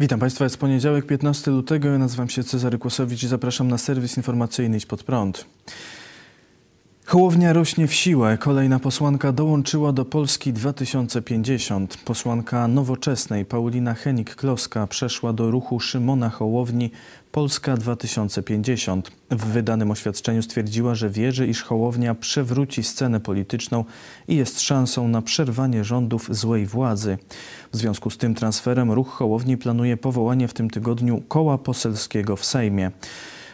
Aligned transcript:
Witam 0.00 0.20
Państwa, 0.20 0.44
jest 0.44 0.56
poniedziałek 0.56 1.06
15 1.06 1.50
lutego. 1.50 1.88
Ja 1.88 1.98
nazywam 1.98 2.28
się 2.28 2.44
Cezary 2.44 2.78
Kłosowicz 2.78 3.22
i 3.22 3.28
zapraszam 3.28 3.68
na 3.68 3.78
serwis 3.78 4.16
informacyjny 4.16 4.76
Idź 4.76 4.86
Pod 4.86 5.02
Prąd. 5.02 5.46
Hołownia 7.08 7.52
rośnie 7.52 7.86
w 7.86 7.94
siłę. 7.94 8.38
Kolejna 8.38 8.78
posłanka 8.78 9.32
dołączyła 9.32 9.92
do 9.92 10.04
Polski 10.04 10.52
2050. 10.52 11.96
Posłanka 11.96 12.68
nowoczesnej 12.68 13.44
Paulina 13.44 13.94
Henik-Kloska 13.94 14.86
przeszła 14.86 15.32
do 15.32 15.50
ruchu 15.50 15.80
Szymona 15.80 16.30
Hołowni 16.30 16.90
Polska 17.32 17.76
2050. 17.76 19.10
W 19.30 19.44
wydanym 19.44 19.90
oświadczeniu 19.90 20.42
stwierdziła, 20.42 20.94
że 20.94 21.10
wierzy, 21.10 21.46
iż 21.46 21.62
Hołownia 21.62 22.14
przewróci 22.14 22.82
scenę 22.82 23.20
polityczną 23.20 23.84
i 24.28 24.36
jest 24.36 24.60
szansą 24.60 25.08
na 25.08 25.22
przerwanie 25.22 25.84
rządów 25.84 26.28
złej 26.30 26.66
władzy. 26.66 27.18
W 27.72 27.76
związku 27.76 28.10
z 28.10 28.18
tym 28.18 28.34
transferem 28.34 28.92
ruch 28.92 29.08
Hołowni 29.08 29.56
planuje 29.56 29.96
powołanie 29.96 30.48
w 30.48 30.54
tym 30.54 30.70
tygodniu 30.70 31.22
koła 31.28 31.58
poselskiego 31.58 32.36
w 32.36 32.44
Sejmie. 32.44 32.90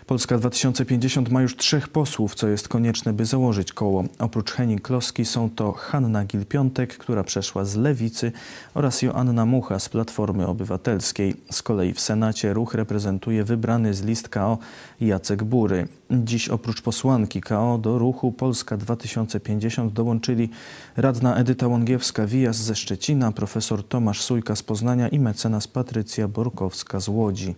Polska 0.06 0.38
2050 0.38 1.30
ma 1.30 1.42
już 1.42 1.56
trzech 1.56 1.88
posłów, 1.88 2.34
co 2.34 2.48
jest 2.48 2.68
konieczne, 2.68 3.12
by 3.12 3.24
założyć 3.24 3.72
koło. 3.72 4.04
Oprócz 4.18 4.52
Henning 4.52 4.82
Kloski 4.82 5.24
są 5.24 5.50
to 5.50 5.72
Hanna 5.72 6.24
Gil-Piątek, 6.24 6.86
która 6.86 7.24
przeszła 7.24 7.64
z 7.64 7.76
Lewicy 7.76 8.32
oraz 8.74 9.02
Joanna 9.02 9.46
Mucha 9.46 9.78
z 9.78 9.88
Platformy 9.88 10.46
Obywatelskiej. 10.46 11.36
Z 11.50 11.62
kolei 11.62 11.92
w 11.92 12.00
Senacie 12.00 12.52
ruch 12.52 12.74
reprezentuje 12.74 13.44
wybrany 13.44 13.94
z 13.94 14.02
list 14.02 14.28
KO 14.28 14.58
Jacek 15.00 15.44
Bury. 15.44 15.88
Dziś 16.10 16.48
oprócz 16.48 16.82
posłanki 16.82 17.40
KO 17.40 17.78
do 17.78 17.98
ruchu 17.98 18.32
Polska 18.32 18.76
2050 18.76 19.92
dołączyli 19.92 20.50
radna 20.96 21.36
Edyta 21.36 21.66
Łągiewska-Wijas 21.66 22.52
ze 22.52 22.74
Szczecina, 22.74 23.32
profesor 23.32 23.88
Tomasz 23.88 24.22
Sujka 24.22 24.56
z 24.56 24.62
Poznania 24.62 25.08
i 25.08 25.18
mecenas 25.18 25.68
Patrycja 25.68 26.28
Borkowska 26.28 27.00
z 27.00 27.08
Łodzi. 27.08 27.54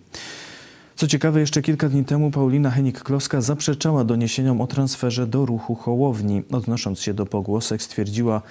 Co 0.97 1.07
ciekawe, 1.07 1.39
jeszcze 1.39 1.61
kilka 1.61 1.89
dni 1.89 2.05
temu 2.05 2.31
Paulina 2.31 2.71
Henik-Kloska 2.71 3.41
zaprzeczała 3.41 4.03
doniesieniom 4.03 4.61
o 4.61 4.67
transferze 4.67 5.27
do 5.27 5.45
ruchu 5.45 5.75
Hołowni. 5.75 6.43
Odnosząc 6.51 6.99
się 6.99 7.13
do 7.13 7.25
pogłosek 7.25 7.81
stwierdziła, 7.81 8.41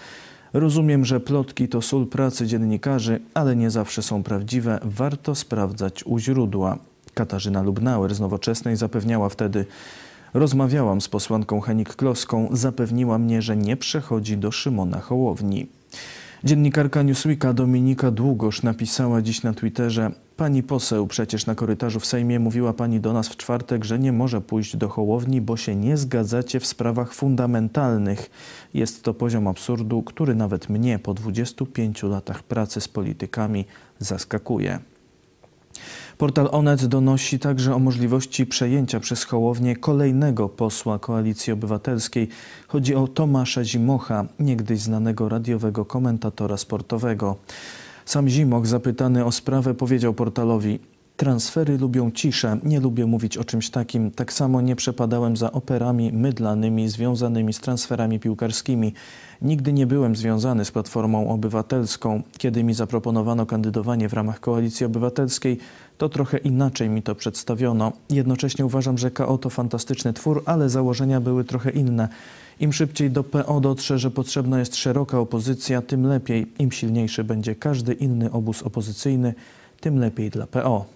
Rozumiem, 0.52 1.04
że 1.04 1.20
plotki 1.20 1.68
to 1.68 1.82
sól 1.82 2.06
pracy 2.06 2.46
dziennikarzy, 2.46 3.20
ale 3.34 3.56
nie 3.56 3.70
zawsze 3.70 4.02
są 4.02 4.22
prawdziwe. 4.22 4.80
Warto 4.82 5.34
sprawdzać 5.34 6.04
u 6.04 6.18
źródła. 6.18 6.78
Katarzyna 7.14 7.62
Lubnauer 7.62 8.14
z 8.14 8.20
Nowoczesnej 8.20 8.76
zapewniała 8.76 9.28
wtedy, 9.28 9.66
rozmawiałam 10.34 11.00
z 11.00 11.08
posłanką 11.08 11.60
Henik-Kloską, 11.60 12.48
zapewniła 12.52 13.18
mnie, 13.18 13.42
że 13.42 13.56
nie 13.56 13.76
przechodzi 13.76 14.36
do 14.36 14.52
Szymona 14.52 15.00
Hołowni. 15.00 15.66
Dziennikarka 16.44 17.02
Newsweeka 17.02 17.52
Dominika 17.52 18.10
Długosz 18.10 18.62
napisała 18.62 19.22
dziś 19.22 19.42
na 19.42 19.52
Twitterze 19.52 20.10
Pani 20.36 20.62
poseł, 20.62 21.06
przecież 21.06 21.46
na 21.46 21.54
korytarzu 21.54 22.00
w 22.00 22.06
Sejmie 22.06 22.40
mówiła 22.40 22.72
Pani 22.72 23.00
do 23.00 23.12
nas 23.12 23.28
w 23.28 23.36
czwartek, 23.36 23.84
że 23.84 23.98
nie 23.98 24.12
może 24.12 24.40
pójść 24.40 24.76
do 24.76 24.88
Hołowni, 24.88 25.40
bo 25.40 25.56
się 25.56 25.76
nie 25.76 25.96
zgadzacie 25.96 26.60
w 26.60 26.66
sprawach 26.66 27.14
fundamentalnych. 27.14 28.30
Jest 28.74 29.02
to 29.02 29.14
poziom 29.14 29.48
absurdu, 29.48 30.02
który 30.02 30.34
nawet 30.34 30.68
mnie 30.68 30.98
po 30.98 31.14
25 31.14 32.02
latach 32.02 32.42
pracy 32.42 32.80
z 32.80 32.88
politykami 32.88 33.64
zaskakuje. 33.98 34.78
Portal 36.18 36.48
Onet 36.52 36.86
donosi 36.86 37.38
także 37.38 37.74
o 37.74 37.78
możliwości 37.78 38.46
przejęcia 38.46 39.00
przez 39.00 39.24
Hołownię 39.24 39.76
kolejnego 39.76 40.48
posła 40.48 40.98
Koalicji 40.98 41.52
Obywatelskiej. 41.52 42.28
Chodzi 42.68 42.94
o 42.94 43.08
Tomasza 43.08 43.64
Zimocha, 43.64 44.24
niegdyś 44.40 44.80
znanego 44.80 45.28
radiowego 45.28 45.84
komentatora 45.84 46.56
sportowego. 46.56 47.36
Sam 48.06 48.28
Zimoch, 48.28 48.66
zapytany 48.66 49.24
o 49.24 49.32
sprawę, 49.32 49.74
powiedział 49.74 50.14
portalowi: 50.14 50.78
Transfery 51.16 51.78
lubią 51.78 52.10
ciszę, 52.10 52.58
nie 52.64 52.80
lubię 52.80 53.06
mówić 53.06 53.36
o 53.38 53.44
czymś 53.44 53.70
takim. 53.70 54.10
Tak 54.10 54.32
samo 54.32 54.60
nie 54.60 54.76
przepadałem 54.76 55.36
za 55.36 55.52
operami 55.52 56.12
mydlanymi 56.12 56.88
związanymi 56.88 57.52
z 57.52 57.60
transferami 57.60 58.20
piłkarskimi. 58.20 58.92
Nigdy 59.42 59.72
nie 59.72 59.86
byłem 59.86 60.16
związany 60.16 60.64
z 60.64 60.70
Platformą 60.70 61.30
Obywatelską. 61.30 62.22
Kiedy 62.38 62.64
mi 62.64 62.74
zaproponowano 62.74 63.46
kandydowanie 63.46 64.08
w 64.08 64.12
ramach 64.12 64.40
Koalicji 64.40 64.86
Obywatelskiej, 64.86 65.58
to 65.98 66.08
trochę 66.08 66.38
inaczej 66.38 66.88
mi 66.88 67.02
to 67.02 67.14
przedstawiono. 67.14 67.92
Jednocześnie 68.10 68.66
uważam, 68.66 68.98
że 68.98 69.10
KO 69.10 69.38
to 69.38 69.50
fantastyczny 69.50 70.12
twór, 70.12 70.42
ale 70.46 70.68
założenia 70.68 71.20
były 71.20 71.44
trochę 71.44 71.70
inne. 71.70 72.08
Im 72.60 72.72
szybciej 72.72 73.10
do 73.10 73.24
PO 73.24 73.60
dotrze, 73.60 73.98
że 73.98 74.10
potrzebna 74.10 74.58
jest 74.58 74.76
szeroka 74.76 75.18
opozycja, 75.18 75.82
tym 75.82 76.06
lepiej. 76.06 76.46
Im 76.58 76.72
silniejszy 76.72 77.24
będzie 77.24 77.54
każdy 77.54 77.92
inny 77.92 78.32
obóz 78.32 78.62
opozycyjny, 78.62 79.34
tym 79.80 79.98
lepiej 79.98 80.30
dla 80.30 80.46
PO. 80.46 80.86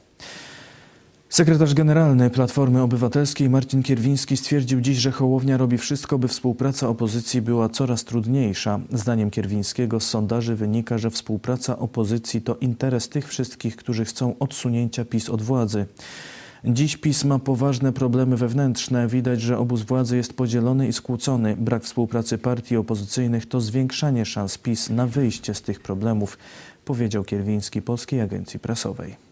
Sekretarz 1.31 1.75
generalny 1.75 2.31
Platformy 2.31 2.83
Obywatelskiej 2.83 3.51
Marcin 3.51 3.83
Kierwiński 3.83 4.37
stwierdził 4.37 4.81
dziś, 4.81 4.99
że 4.99 5.11
Hołownia 5.11 5.57
robi 5.57 5.79
wszystko, 5.79 6.19
by 6.19 6.29
współpraca 6.29 6.89
opozycji 6.89 7.43
była 7.43 7.69
coraz 7.69 8.05
trudniejsza. 8.05 8.81
Zdaniem 8.93 9.31
Kierwińskiego 9.31 10.01
z 10.01 10.07
sondaży 10.07 10.57
wynika, 10.57 10.99
że 10.99 11.11
współpraca 11.11 11.79
opozycji 11.79 12.43
to 12.43 12.57
interes 12.57 13.09
tych 13.09 13.29
wszystkich, 13.29 13.77
którzy 13.77 14.05
chcą 14.05 14.39
odsunięcia 14.39 15.05
PiS 15.05 15.29
od 15.29 15.43
władzy. 15.43 15.87
Dziś 16.65 16.97
PiS 16.97 17.25
ma 17.25 17.39
poważne 17.39 17.93
problemy 17.93 18.37
wewnętrzne. 18.37 19.09
Widać, 19.09 19.41
że 19.41 19.59
obóz 19.59 19.83
władzy 19.83 20.17
jest 20.17 20.33
podzielony 20.33 20.89
i 20.89 20.93
skłócony. 20.93 21.57
Brak 21.57 21.85
współpracy 21.85 22.39
partii 22.39 22.77
opozycyjnych 22.77 23.47
to 23.47 23.61
zwiększanie 23.61 24.25
szans 24.25 24.59
PiS 24.59 24.91
na 24.91 25.07
wyjście 25.07 25.55
z 25.55 25.62
tych 25.62 25.81
problemów, 25.81 26.39
powiedział 26.85 27.25
Kierwiński 27.25 27.83
Polskiej 27.83 28.21
Agencji 28.21 28.61
Prasowej. 28.61 29.30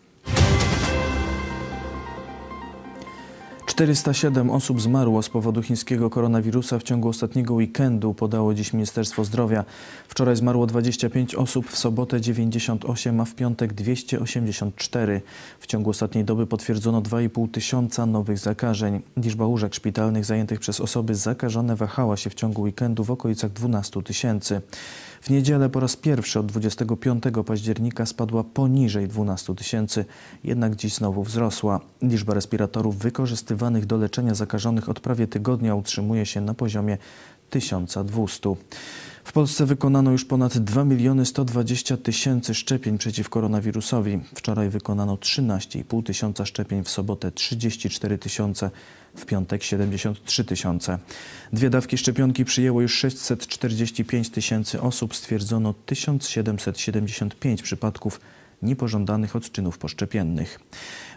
407 3.78 4.50
osób 4.50 4.81
zmarło 4.81 5.22
z 5.22 5.28
powodu 5.28 5.62
chińskiego 5.62 6.11
koronawirusa 6.11 6.78
w 6.78 6.83
ciągu 6.83 7.09
ostatniego 7.09 7.55
weekendu, 7.55 8.15
podało 8.15 8.55
dziś 8.55 8.72
Ministerstwo 8.72 9.25
Zdrowia. 9.25 9.65
Wczoraj 10.09 10.37
zmarło 10.37 10.66
25 10.66 11.34
osób, 11.34 11.71
w 11.71 11.78
sobotę 11.78 12.21
98, 12.21 13.21
a 13.21 13.25
w 13.25 13.34
piątek 13.34 13.72
284. 13.72 15.22
W 15.61 15.67
ciągu 15.67 15.91
ostatniej 15.91 16.25
doby 16.25 16.47
potwierdzono 16.47 17.03
2,5 17.03 17.50
tysiąca 17.50 18.06
nowych 18.06 18.38
zakażeń. 18.38 19.00
Liczba 19.17 19.47
łóżek 19.47 19.75
szpitalnych 19.75 20.25
zajętych 20.25 20.61
przez 20.61 20.81
osoby 20.81 21.15
zakażone 21.15 21.77
wahała 21.77 22.17
się 22.17 22.31
w 22.31 22.34
ciągu 22.34 22.62
weekendu 22.62 23.05
w 23.05 23.11
okolicach 23.11 23.53
12 23.53 24.03
tysięcy. 24.03 24.61
W 25.21 25.31
niedzielę 25.31 25.69
po 25.69 25.81
raz 25.81 25.97
pierwszy 25.97 26.39
od 26.41 26.47
25 26.47 27.25
października 27.47 28.06
spadła 28.06 28.45
poniżej 28.45 29.09
12 29.09 29.55
tysięcy, 29.55 30.05
jednak 30.45 30.77
dziś 30.77 30.95
znowu 30.95 31.23
wzrosła. 31.23 31.81
Liczba 32.03 32.34
respiratorów 32.34 32.99
wykorzystywanych 32.99 33.87
do 33.87 33.97
leczenia 33.97 34.34
zakażonych 34.34 34.89
od 34.89 35.01
prawie 35.01 35.27
tygodnia 35.27 35.75
utrzymuje 35.75 36.27
się 36.27 36.41
na 36.41 36.55
poziomie 36.55 36.99
1200. 37.51 38.55
W 39.28 39.33
Polsce 39.33 39.66
wykonano 39.66 40.11
już 40.11 40.25
ponad 40.25 40.59
2 40.59 40.84
miliony 40.84 41.27
120 41.27 41.97
tysięcy 41.97 42.55
szczepień 42.55 42.99
przeciw 42.99 43.28
koronawirusowi. 43.28 44.21
Wczoraj 44.34 44.69
wykonano 44.69 45.17
13,5 45.17 46.03
tysiąca 46.03 46.47
szczepień, 46.47 46.85
w 46.85 46.91
sobotę 46.91 47.32
34 47.32 48.19
tysiące, 48.19 48.70
w 49.14 49.26
piątek 49.26 49.62
73 49.62 50.44
tysiące. 50.44 50.99
Dwie 51.53 51.70
dawki 51.70 51.99
szczepionki 51.99 52.44
przyjęło 52.44 52.81
już 52.81 52.94
645 52.94 54.31
tysięcy 54.31 54.81
osób. 54.81 55.17
Stwierdzono 55.17 55.75
1775 55.87 57.62
przypadków 57.62 58.20
niepożądanych 58.62 59.37
odczynów 59.37 59.78
poszczepiennych. 59.78 60.60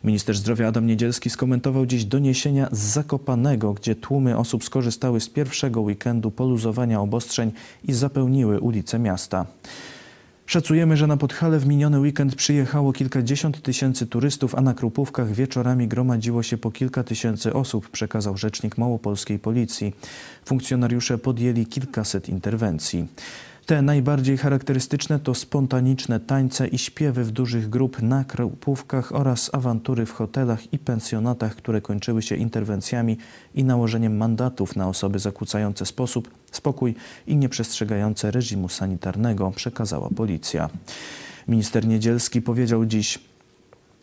Minister 0.03 0.35
zdrowia 0.35 0.67
Adam 0.67 0.87
Niedzielski 0.87 1.29
skomentował 1.29 1.85
dziś 1.85 2.05
doniesienia 2.05 2.69
z 2.71 2.79
Zakopanego, 2.79 3.73
gdzie 3.73 3.95
tłumy 3.95 4.37
osób 4.37 4.63
skorzystały 4.63 5.21
z 5.21 5.29
pierwszego 5.29 5.81
weekendu 5.81 6.31
poluzowania 6.31 7.01
obostrzeń 7.01 7.51
i 7.83 7.93
zapełniły 7.93 8.59
ulice 8.59 8.99
miasta. 8.99 9.45
Szacujemy, 10.45 10.97
że 10.97 11.07
na 11.07 11.17
Podhale 11.17 11.59
w 11.59 11.65
miniony 11.65 11.99
weekend 11.99 12.35
przyjechało 12.35 12.93
kilkadziesiąt 12.93 13.61
tysięcy 13.61 14.07
turystów, 14.07 14.55
a 14.55 14.61
na 14.61 14.73
Krupówkach 14.73 15.31
wieczorami 15.33 15.87
gromadziło 15.87 16.43
się 16.43 16.57
po 16.57 16.71
kilka 16.71 17.03
tysięcy 17.03 17.53
osób, 17.53 17.89
przekazał 17.89 18.37
rzecznik 18.37 18.77
małopolskiej 18.77 19.39
policji. 19.39 19.95
Funkcjonariusze 20.45 21.17
podjęli 21.17 21.65
kilkaset 21.65 22.29
interwencji. 22.29 23.07
Te 23.71 23.81
najbardziej 23.81 24.37
charakterystyczne 24.37 25.19
to 25.19 25.35
spontaniczne 25.35 26.19
tańce 26.19 26.67
i 26.67 26.77
śpiewy 26.77 27.23
w 27.23 27.31
dużych 27.31 27.69
grup 27.69 28.01
na 28.01 28.23
krupówkach 28.23 29.15
oraz 29.15 29.49
awantury 29.53 30.05
w 30.05 30.11
hotelach 30.11 30.73
i 30.73 30.79
pensjonatach, 30.79 31.55
które 31.55 31.81
kończyły 31.81 32.21
się 32.21 32.35
interwencjami 32.35 33.17
i 33.55 33.63
nałożeniem 33.63 34.17
mandatów 34.17 34.75
na 34.75 34.87
osoby 34.87 35.19
zakłócające 35.19 35.85
sposób, 35.85 36.29
spokój 36.51 36.95
i 37.27 37.35
nieprzestrzegające 37.35 38.31
reżimu 38.31 38.69
sanitarnego, 38.69 39.51
przekazała 39.51 40.09
policja. 40.09 40.69
Minister 41.47 41.87
Niedzielski 41.87 42.41
powiedział 42.41 42.85
dziś, 42.85 43.19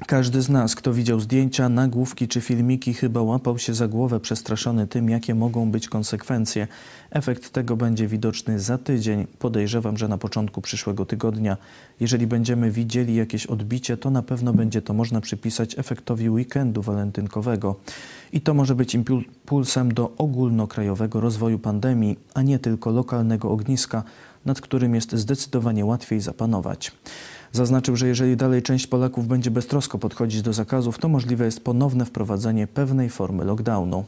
Każdy 0.06 0.42
z 0.42 0.48
nas, 0.48 0.74
kto 0.74 0.92
widział 0.92 1.20
zdjęcia, 1.20 1.68
nagłówki 1.68 2.28
czy 2.28 2.40
filmiki, 2.40 2.94
chyba 2.94 3.22
łapał 3.22 3.58
się 3.58 3.74
za 3.74 3.88
głowę 3.88 4.20
przestraszony 4.20 4.86
tym, 4.86 5.10
jakie 5.10 5.34
mogą 5.34 5.70
być 5.70 5.88
konsekwencje. 5.88 6.68
Efekt 7.10 7.50
tego 7.50 7.76
będzie 7.76 8.06
widoczny 8.06 8.60
za 8.60 8.78
tydzień. 8.78 9.26
Podejrzewam, 9.38 9.96
że 9.96 10.08
na 10.08 10.18
początku 10.18 10.60
przyszłego 10.60 11.06
tygodnia. 11.06 11.56
Jeżeli 12.00 12.26
będziemy 12.26 12.70
widzieli 12.70 13.14
jakieś 13.14 13.46
odbicie, 13.46 13.96
to 13.96 14.10
na 14.10 14.22
pewno 14.22 14.52
będzie 14.52 14.82
to 14.82 14.94
można 14.94 15.20
przypisać 15.20 15.78
efektowi 15.78 16.30
weekendu 16.30 16.82
walentynkowego. 16.82 17.76
I 18.32 18.40
to 18.40 18.54
może 18.54 18.74
być 18.74 18.94
impulsem 18.94 19.94
do 19.94 20.12
ogólnokrajowego 20.18 21.20
rozwoju 21.20 21.58
pandemii, 21.58 22.18
a 22.34 22.42
nie 22.42 22.58
tylko 22.58 22.90
lokalnego 22.90 23.50
ogniska, 23.50 24.02
nad 24.44 24.60
którym 24.60 24.94
jest 24.94 25.12
zdecydowanie 25.12 25.84
łatwiej 25.84 26.20
zapanować. 26.20 26.92
Zaznaczył, 27.52 27.96
że 27.96 28.08
jeżeli 28.08 28.36
dalej 28.36 28.62
część 28.62 28.86
Polaków 28.86 29.26
będzie 29.26 29.50
beztrosko 29.50 29.98
podchodzić 29.98 30.42
do 30.42 30.52
zakazów, 30.52 30.98
to 30.98 31.08
możliwe 31.08 31.44
jest 31.44 31.64
ponowne 31.64 32.04
wprowadzenie 32.04 32.66
pewnej 32.66 33.10
formy 33.10 33.44
lockdownu. 33.44 34.04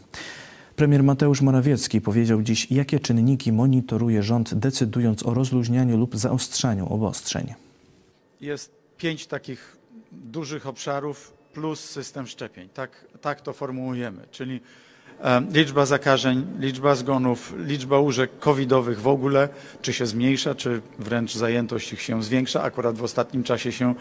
Premier 0.76 1.02
Mateusz 1.02 1.40
Morawiecki 1.40 2.00
powiedział 2.00 2.42
dziś, 2.42 2.70
jakie 2.70 3.00
czynniki 3.00 3.52
monitoruje 3.52 4.22
rząd, 4.22 4.54
decydując 4.54 5.26
o 5.26 5.34
rozluźnianiu 5.34 5.96
lub 5.96 6.16
zaostrzaniu 6.16 6.92
obostrzeń. 6.92 7.54
Jest 8.40 8.72
pięć 8.96 9.26
takich 9.26 9.76
dużych 10.12 10.66
obszarów 10.66 11.32
plus 11.54 11.80
system 11.80 12.26
szczepień. 12.26 12.68
Tak, 12.68 13.04
tak 13.20 13.40
to 13.40 13.52
formułujemy, 13.52 14.22
czyli 14.30 14.60
liczba 15.52 15.86
zakażeń, 15.86 16.46
liczba 16.58 16.94
zgonów, 16.94 17.54
liczba 17.58 17.98
łóżek 17.98 18.30
covidowych 18.38 19.00
w 19.00 19.08
ogóle, 19.08 19.48
czy 19.82 19.92
się 19.92 20.06
zmniejsza, 20.06 20.54
czy 20.54 20.80
wręcz 20.98 21.34
zajętość 21.34 21.92
ich 21.92 22.02
się 22.02 22.22
zwiększa. 22.22 22.62
Akurat 22.62 22.96
w 22.96 23.02
ostatnim 23.02 23.42
czasie 23.42 23.72
się 23.72 23.94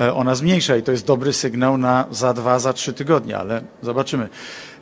e, 0.00 0.14
ona 0.14 0.34
zmniejsza 0.34 0.76
i 0.76 0.82
to 0.82 0.92
jest 0.92 1.06
dobry 1.06 1.32
sygnał 1.32 1.78
na 1.78 2.06
za 2.10 2.34
dwa, 2.34 2.58
za 2.58 2.72
trzy 2.72 2.92
tygodnie, 2.92 3.38
ale 3.38 3.62
zobaczymy. 3.82 4.28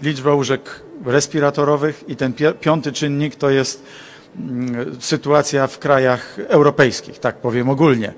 Liczba 0.03 0.35
łóżek 0.35 0.83
respiratorowych 1.05 2.05
i 2.09 2.17
ten 2.17 2.33
piąty 2.61 2.93
czynnik 2.93 3.37
to 3.37 3.51
jest 3.51 3.85
sytuacja 5.01 5.67
w 5.67 5.79
krajach 5.79 6.39
europejskich, 6.49 7.19
tak 7.19 7.37
powiem 7.37 7.71
ogólnie. 7.71 8.13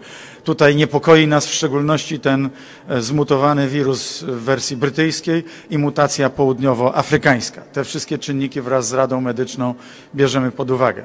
Tutaj 0.45 0.77
niepokoi 0.77 1.27
nas 1.27 1.47
w 1.47 1.55
szczególności 1.55 2.21
ten 2.21 2.51
e, 2.89 3.03
zmutowany 3.03 3.69
wirus 3.69 4.23
w 4.23 4.41
wersji 4.41 4.77
brytyjskiej 4.77 5.45
i 5.71 5.79
mutacja 5.79 6.31
południowoafrykańska. 6.31 7.63
Te 7.73 7.85
wszystkie 7.85 8.19
czynniki 8.19 8.61
wraz 8.61 8.89
z 8.89 8.93
Radą 8.93 9.21
Medyczną 9.21 9.75
bierzemy 10.15 10.51
pod 10.51 10.71
uwagę. 10.71 11.05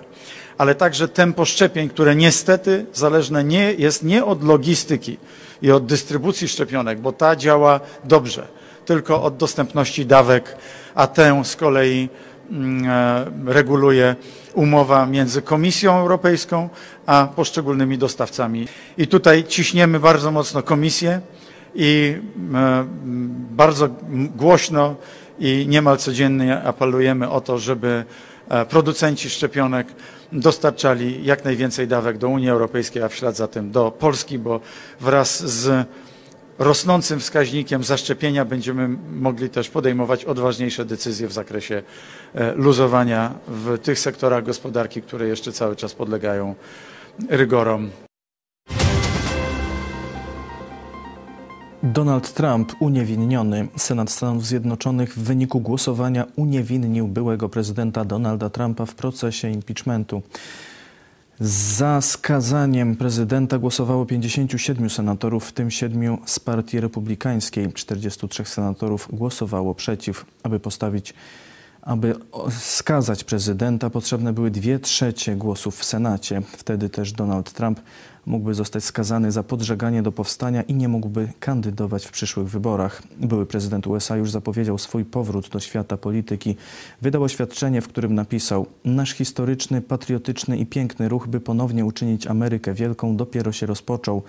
Ale 0.58 0.76
także 0.76 1.08
tempo 1.08 1.46
szczepień, 1.46 1.90
które 1.90 2.16
niestety 2.16 2.86
zależne 2.94 3.44
nie, 3.44 3.74
jest 3.74 4.04
nie 4.04 4.26
od 4.26 4.44
logistyki 4.44 5.18
i 5.62 5.72
od 5.72 5.86
dystrybucji 5.86 6.48
szczepionek, 6.48 7.00
bo 7.00 7.12
ta 7.12 7.36
działa 7.36 7.80
dobrze, 8.04 8.48
tylko 8.86 9.24
od 9.24 9.38
dostępności 9.38 10.06
dawek, 10.06 10.58
a 10.96 11.08
tę 11.08 11.42
z 11.46 11.56
kolei 11.56 12.00
mm, 12.00 12.29
reguluje 13.46 14.16
umowa 14.54 15.06
między 15.06 15.42
Komisją 15.42 16.00
Europejską 16.00 16.70
a 17.06 17.28
poszczególnymi 17.36 17.98
dostawcami. 17.98 18.68
I 18.98 19.08
tutaj 19.08 19.44
ciśniemy 19.44 20.00
bardzo 20.00 20.32
mocno 20.32 20.64
Komisję 20.64 21.22
i 21.76 22.18
e, 22.54 22.86
bardzo 23.52 23.90
głośno 24.36 24.96
i 25.40 25.66
niemal 25.70 25.98
codziennie 25.98 26.62
apelujemy 26.64 27.30
o 27.30 27.42
to, 27.42 27.58
żeby 27.58 28.04
e, 28.50 28.66
producenci 28.66 29.30
szczepionek 29.30 29.88
dostarczali 30.32 31.26
jak 31.26 31.46
najwięcej 31.46 31.88
dawek 31.88 32.18
do 32.18 32.30
Unii 32.30 32.50
Europejskiej, 32.50 33.04
a 33.04 33.10
w 33.10 33.16
ślad 33.16 33.36
za 33.36 33.48
tym 33.48 33.72
do 33.72 33.92
Polski, 33.92 34.40
bo 34.40 34.60
wraz 35.00 35.44
z 35.46 35.88
rosnącym 36.60 37.20
wskaźnikiem 37.20 37.84
zaszczepienia 37.84 38.46
będziemy 38.46 38.88
mogli 39.12 39.50
też 39.50 39.70
podejmować 39.70 40.26
odważniejsze 40.26 40.86
decyzje 40.86 41.28
w 41.28 41.34
zakresie 41.34 41.84
e, 42.36 42.54
luzowania 42.56 43.34
w 43.48 43.78
tych 43.80 44.00
sektorach 44.00 44.44
gospodarki, 44.44 45.02
które 45.02 45.28
jeszcze 45.28 45.52
cały 45.52 45.76
czas 45.76 45.94
podlegają 45.94 46.56
rygorom. 47.30 47.90
Donald 51.84 52.34
Trump 52.34 52.74
uniewinniony. 52.80 53.68
Senat 53.78 54.10
Stanów 54.10 54.46
Zjednoczonych 54.46 55.14
w 55.14 55.24
wyniku 55.24 55.60
głosowania 55.60 56.26
uniewinnił 56.36 57.08
byłego 57.08 57.50
prezydenta 57.50 58.06
Donalda 58.06 58.50
Trumpa 58.50 58.86
w 58.86 58.96
procesie 58.96 59.50
impeachmentu. 59.50 60.22
Za 61.42 62.02
skazaniem 62.02 62.96
prezydenta 62.96 63.58
głosowało 63.60 64.06
57 64.06 64.90
senatorów, 64.90 65.46
w 65.46 65.52
tym 65.52 65.72
7 65.72 66.18
z 66.26 66.40
Partii 66.40 66.80
Republikańskiej. 66.80 67.74
43 67.74 68.46
senatorów 68.46 69.08
głosowało 69.12 69.76
przeciw, 69.76 70.26
aby 70.44 70.60
postawić 70.60 71.14
aby 71.82 72.16
skazać 72.60 73.24
prezydenta, 73.24 73.90
potrzebne 73.90 74.34
były 74.34 74.52
dwie 74.52 74.80
trzecie 74.80 75.36
głosów 75.36 75.78
w 75.78 75.86
Senacie. 75.86 76.42
Wtedy 76.58 76.90
też 76.90 77.12
Donald 77.12 77.54
Trump 77.54 77.80
mógłby 78.26 78.54
zostać 78.54 78.84
skazany 78.84 79.32
za 79.32 79.44
podżeganie 79.44 80.04
do 80.04 80.12
powstania 80.12 80.62
i 80.62 80.74
nie 80.74 80.88
mógłby 80.88 81.28
kandydować 81.40 82.06
w 82.06 82.12
przyszłych 82.12 82.48
wyborach. 82.48 83.04
Były 83.20 83.46
prezydent 83.46 83.88
USA 83.88 84.18
już 84.18 84.32
zapowiedział 84.32 84.78
swój 84.78 85.06
powrót 85.06 85.50
do 85.50 85.60
świata 85.60 85.98
polityki. 85.98 86.56
Wydał 87.02 87.24
oświadczenie, 87.24 87.82
w 87.82 87.88
którym 87.88 88.16
napisał: 88.16 88.66
Nasz 88.86 89.14
historyczny, 89.14 89.82
patriotyczny 89.82 90.58
i 90.58 90.66
piękny 90.66 91.10
ruch, 91.10 91.28
by 91.28 91.40
ponownie 91.40 91.86
uczynić 91.86 92.28
Amerykę 92.28 92.74
wielką, 92.74 93.16
dopiero 93.16 93.52
się 93.52 93.66
rozpoczął. 93.66 94.24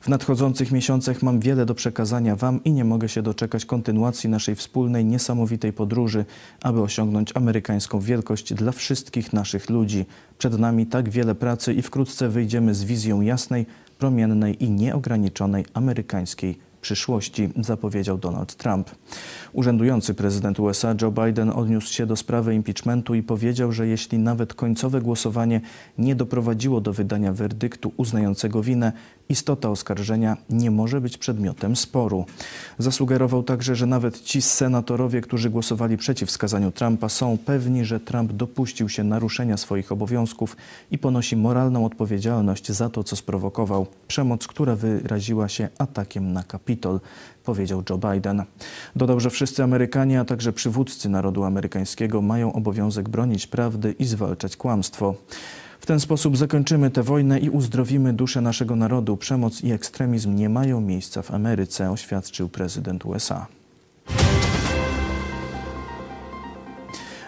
W 0.00 0.08
nadchodzących 0.08 0.72
miesiącach 0.72 1.22
mam 1.22 1.40
wiele 1.40 1.66
do 1.66 1.74
przekazania 1.74 2.36
Wam 2.36 2.64
i 2.64 2.72
nie 2.72 2.84
mogę 2.84 3.08
się 3.08 3.22
doczekać 3.22 3.64
kontynuacji 3.64 4.30
naszej 4.30 4.54
wspólnej, 4.54 5.04
niesamowitej 5.04 5.72
podróży, 5.72 6.24
aby 6.62 6.82
osiągnąć 6.82 7.36
amerykańską 7.36 8.00
wielkość 8.00 8.54
dla 8.54 8.72
wszystkich 8.72 9.32
naszych 9.32 9.70
ludzi. 9.70 10.06
Przed 10.38 10.58
nami 10.58 10.86
tak 10.86 11.08
wiele 11.08 11.34
pracy 11.34 11.74
i 11.74 11.82
wkrótce 11.82 12.28
wyjdziemy 12.28 12.74
z 12.74 12.84
wizją 12.84 13.20
jasnej, 13.32 13.66
promiennej 13.98 14.52
i 14.64 14.70
nieograniczonej 14.70 15.64
amerykańskiej 15.74 16.71
przyszłości, 16.82 17.48
zapowiedział 17.60 18.18
Donald 18.18 18.54
Trump. 18.54 18.90
Urzędujący 19.52 20.14
prezydent 20.14 20.60
USA 20.60 20.94
Joe 21.02 21.10
Biden 21.10 21.50
odniósł 21.50 21.92
się 21.92 22.06
do 22.06 22.16
sprawy 22.16 22.54
impeachmentu 22.54 23.14
i 23.14 23.22
powiedział, 23.22 23.72
że 23.72 23.86
jeśli 23.86 24.18
nawet 24.18 24.54
końcowe 24.54 25.00
głosowanie 25.00 25.60
nie 25.98 26.14
doprowadziło 26.14 26.80
do 26.80 26.92
wydania 26.92 27.32
werdyktu 27.32 27.92
uznającego 27.96 28.62
winę, 28.62 28.92
istota 29.28 29.70
oskarżenia 29.70 30.36
nie 30.50 30.70
może 30.70 31.00
być 31.00 31.18
przedmiotem 31.18 31.76
sporu. 31.76 32.24
Zasugerował 32.78 33.42
także, 33.42 33.76
że 33.76 33.86
nawet 33.86 34.20
ci 34.20 34.42
senatorowie, 34.42 35.20
którzy 35.20 35.50
głosowali 35.50 35.96
przeciw 35.96 36.30
skazaniu 36.30 36.70
Trumpa, 36.72 37.08
są 37.08 37.38
pewni, 37.38 37.84
że 37.84 38.00
Trump 38.00 38.32
dopuścił 38.32 38.88
się 38.88 39.04
naruszenia 39.04 39.56
swoich 39.56 39.92
obowiązków 39.92 40.56
i 40.90 40.98
ponosi 40.98 41.36
moralną 41.36 41.86
odpowiedzialność 41.86 42.72
za 42.72 42.88
to, 42.88 43.04
co 43.04 43.16
sprowokował 43.16 43.86
przemoc, 44.08 44.46
która 44.46 44.76
wyraziła 44.76 45.48
się 45.48 45.68
atakiem 45.78 46.32
na 46.32 46.42
Powiedział 47.44 47.82
Joe 47.90 47.98
Biden. 47.98 48.42
Dodał, 48.96 49.20
że 49.20 49.30
wszyscy 49.30 49.62
Amerykanie, 49.62 50.20
a 50.20 50.24
także 50.24 50.52
przywódcy 50.52 51.08
narodu 51.08 51.44
amerykańskiego 51.44 52.22
mają 52.22 52.52
obowiązek 52.52 53.08
bronić 53.08 53.46
prawdy 53.46 53.94
i 53.98 54.04
zwalczać 54.04 54.56
kłamstwo. 54.56 55.14
W 55.80 55.86
ten 55.86 56.00
sposób 56.00 56.36
zakończymy 56.36 56.90
tę 56.90 57.02
wojnę 57.02 57.38
i 57.38 57.50
uzdrowimy 57.50 58.12
duszę 58.12 58.40
naszego 58.40 58.76
narodu. 58.76 59.16
Przemoc 59.16 59.64
i 59.64 59.72
ekstremizm 59.72 60.34
nie 60.34 60.48
mają 60.48 60.80
miejsca 60.80 61.22
w 61.22 61.30
Ameryce, 61.30 61.90
oświadczył 61.90 62.48
prezydent 62.48 63.06
USA. 63.06 63.46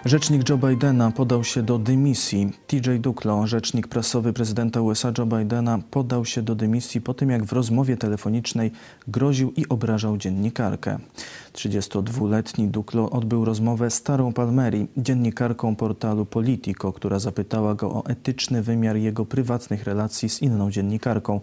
Rzecznik 0.04 0.49
Joe 0.49 0.58
Bidena 0.58 1.11
podał 1.11 1.44
się 1.44 1.62
do 1.62 1.78
dymisji. 1.78 2.52
TJ 2.66 2.99
Duklo, 3.00 3.46
rzecznik 3.46 3.88
prasowy 3.88 4.32
prezydenta 4.32 4.80
USA 4.80 5.12
Joe 5.18 5.26
Bidena, 5.26 5.78
podał 5.90 6.25
się 6.25 6.42
do 6.42 6.54
dymisji 6.54 7.00
po 7.00 7.14
tym, 7.14 7.30
jak 7.30 7.44
w 7.44 7.52
rozmowie 7.52 7.96
telefonicznej 7.96 8.70
groził 9.08 9.52
i 9.56 9.68
obrażał 9.68 10.16
dziennikarkę. 10.16 10.99
32-letni 11.52 12.68
Duklo 12.68 13.11
odbył 13.11 13.44
rozmowę 13.44 13.90
z 13.90 14.02
Tarą 14.02 14.32
Palmeri, 14.32 14.87
dziennikarką 14.96 15.76
portalu 15.76 16.26
Politico, 16.26 16.92
która 16.92 17.18
zapytała 17.18 17.75
go 17.75 17.90
o 17.90 18.06
etyczny 18.06 18.62
wymiar 18.62 18.96
jego 18.96 19.25
prywatnych 19.25 19.84
relacji 19.84 20.28
z 20.28 20.42
inną 20.42 20.70
dziennikarką. 20.70 21.40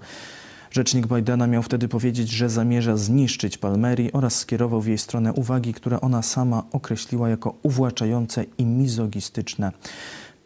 Rzecznik 0.72 1.08
Bidena 1.08 1.48
miał 1.48 1.64
wtedy 1.64 1.88
powiedzieć, 1.88 2.30
że 2.30 2.50
zamierza 2.50 2.98
zniszczyć 2.98 3.58
Palmeri 3.58 4.12
oraz 4.12 4.36
skierował 4.36 4.82
w 4.82 4.88
jej 4.88 4.98
stronę 4.98 5.34
uwagi, 5.34 5.74
które 5.74 6.02
ona 6.02 6.22
sama 6.22 6.64
określiła 6.72 7.30
jako 7.30 7.54
uwłaczające 7.64 8.46
i 8.58 8.66
mizogistyczne. 8.66 9.72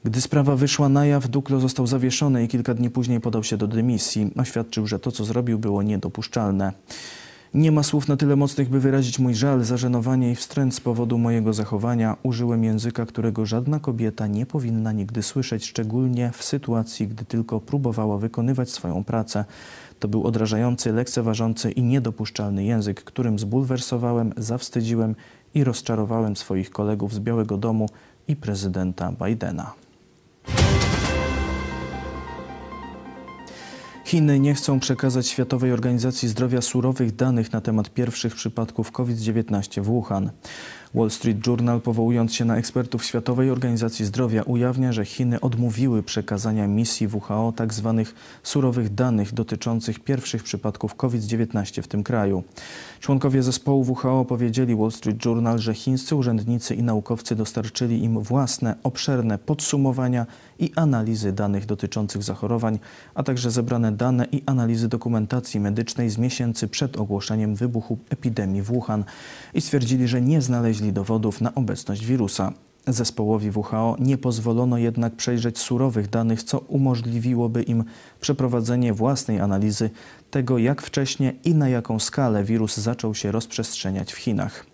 Gdy 0.04 0.22
sprawa 0.22 0.56
wyszła 0.56 0.90
na 0.90 1.06
jaw, 1.06 1.28
Duklo 1.28 1.60
został 1.60 1.88
zawieszony 1.88 2.44
i 2.44 2.48
kilka 2.48 2.74
dni 2.74 2.90
później 2.90 3.22
podał 3.22 3.44
się 3.44 3.58
do 3.58 3.68
dymisji. 3.68 4.32
Oświadczył, 4.38 4.88
że 4.88 5.00
to, 5.00 5.12
co 5.12 5.26
zrobił, 5.26 5.60
było 5.60 5.84
niedopuszczalne. 5.84 6.74
Nie 7.56 7.72
ma 7.72 7.84
słów 7.84 8.08
na 8.08 8.18
tyle 8.18 8.36
mocnych, 8.36 8.70
by 8.70 8.80
wyrazić 8.80 9.20
mój 9.20 9.36
żal, 9.36 9.64
zażenowanie 9.64 10.32
i 10.32 10.36
wstręt 10.36 10.76
z 10.76 10.80
powodu 10.80 11.18
mojego 11.18 11.54
zachowania. 11.54 12.18
Użyłem 12.24 12.64
języka, 12.64 13.06
którego 13.06 13.46
żadna 13.46 13.80
kobieta 13.80 14.28
nie 14.28 14.46
powinna 14.46 14.92
nigdy 14.92 15.24
słyszeć, 15.24 15.66
szczególnie 15.66 16.32
w 16.34 16.44
sytuacji, 16.44 17.08
gdy 17.08 17.26
tylko 17.26 17.60
próbowała 17.60 18.18
wykonywać 18.18 18.70
swoją 18.70 19.04
pracę. 19.04 19.46
To 20.06 20.10
był 20.10 20.28
odrażający, 20.28 20.92
lekceważący 20.92 21.72
i 21.72 21.84
niedopuszczalny 21.84 22.64
język, 22.64 23.04
którym 23.04 23.40
zbulwersowałem, 23.40 24.34
zawstydziłem 24.38 25.16
i 25.54 25.64
rozczarowałem 25.64 26.36
swoich 26.36 26.70
kolegów 26.70 27.14
z 27.14 27.20
Białego 27.20 27.58
Domu 27.58 27.90
i 28.28 28.36
prezydenta 28.36 29.12
Bidena. 29.12 29.74
Chiny 34.06 34.40
nie 34.40 34.54
chcą 34.54 34.80
przekazać 34.80 35.28
Światowej 35.28 35.72
Organizacji 35.72 36.30
Zdrowia 36.30 36.62
surowych 36.62 37.16
danych 37.16 37.54
na 37.54 37.62
temat 37.62 37.90
pierwszych 37.90 38.36
przypadków 38.36 38.92
COVID-19 38.92 39.82
w 39.82 39.86
Wuhan. 39.86 40.30
Wall 40.96 41.10
Street 41.10 41.48
Journal, 41.48 41.82
powołując 41.82 42.34
się 42.34 42.46
na 42.46 42.58
ekspertów 42.58 43.06
Światowej 43.06 43.50
Organizacji 43.50 44.06
Zdrowia, 44.06 44.44
ujawnia, 44.44 44.94
że 44.94 45.06
Chiny 45.06 45.42
odmówiły 45.42 46.04
przekazania 46.04 46.68
misji 46.68 47.08
WHO 47.08 47.54
tzw. 47.58 48.04
Tak 48.06 48.16
surowych 48.44 48.94
danych 48.94 49.34
dotyczących 49.34 50.00
pierwszych 50.00 50.44
przypadków 50.44 50.96
COVID-19 50.96 51.82
w 51.82 51.88
tym 51.88 52.04
kraju. 52.04 52.44
Członkowie 53.00 53.44
zespołu 53.44 53.96
WHO 54.04 54.26
powiedzieli 54.26 54.76
Wall 54.76 54.92
Street 54.92 55.26
Journal, 55.26 55.60
że 55.60 55.74
chińscy 55.74 56.16
urzędnicy 56.16 56.76
i 56.76 56.84
naukowcy 56.84 57.36
dostarczyli 57.36 58.04
im 58.04 58.20
własne, 58.20 58.76
obszerne 58.84 59.38
podsumowania 59.38 60.26
i 60.60 60.72
analizy 60.76 61.32
danych 61.32 61.66
dotyczących 61.66 62.24
zachorowań, 62.24 62.80
a 63.16 63.24
także 63.24 63.52
zebrane 63.52 63.92
dane 63.92 64.28
i 64.32 64.44
analizy 64.46 64.88
dokumentacji 64.88 65.60
medycznej 65.60 66.10
z 66.10 66.18
miesięcy 66.18 66.68
przed 66.68 66.98
ogłoszeniem 66.98 67.56
wybuchu 67.56 67.98
epidemii 68.10 68.62
w 68.62 68.66
Wuhan 68.66 69.04
i 69.54 69.62
stwierdzili, 69.62 70.08
że 70.08 70.22
nie 70.22 70.42
znaleźli 70.86 70.94
dowodów 70.94 71.42
na 71.42 71.56
obecność 71.56 72.06
wirusa. 72.06 72.54
Zespołowi 72.88 73.52
WHO 73.52 73.96
nie 74.00 74.18
pozwolono 74.18 74.78
jednak 74.78 75.16
przejrzeć 75.16 75.58
surowych 75.58 76.10
danych, 76.10 76.44
co 76.44 76.60
umożliwiłoby 76.60 77.64
im 77.64 77.84
przeprowadzenie 78.22 78.94
własnej 78.94 79.40
analizy 79.40 79.90
tego, 80.32 80.58
jak 80.58 80.82
wcześnie 80.82 81.34
i 81.44 81.56
na 81.56 81.70
jaką 81.70 82.00
skalę 82.00 82.44
wirus 82.44 82.78
zaczął 82.78 83.16
się 83.16 83.32
rozprzestrzeniać 83.32 84.14
w 84.14 84.18
Chinach. 84.18 84.66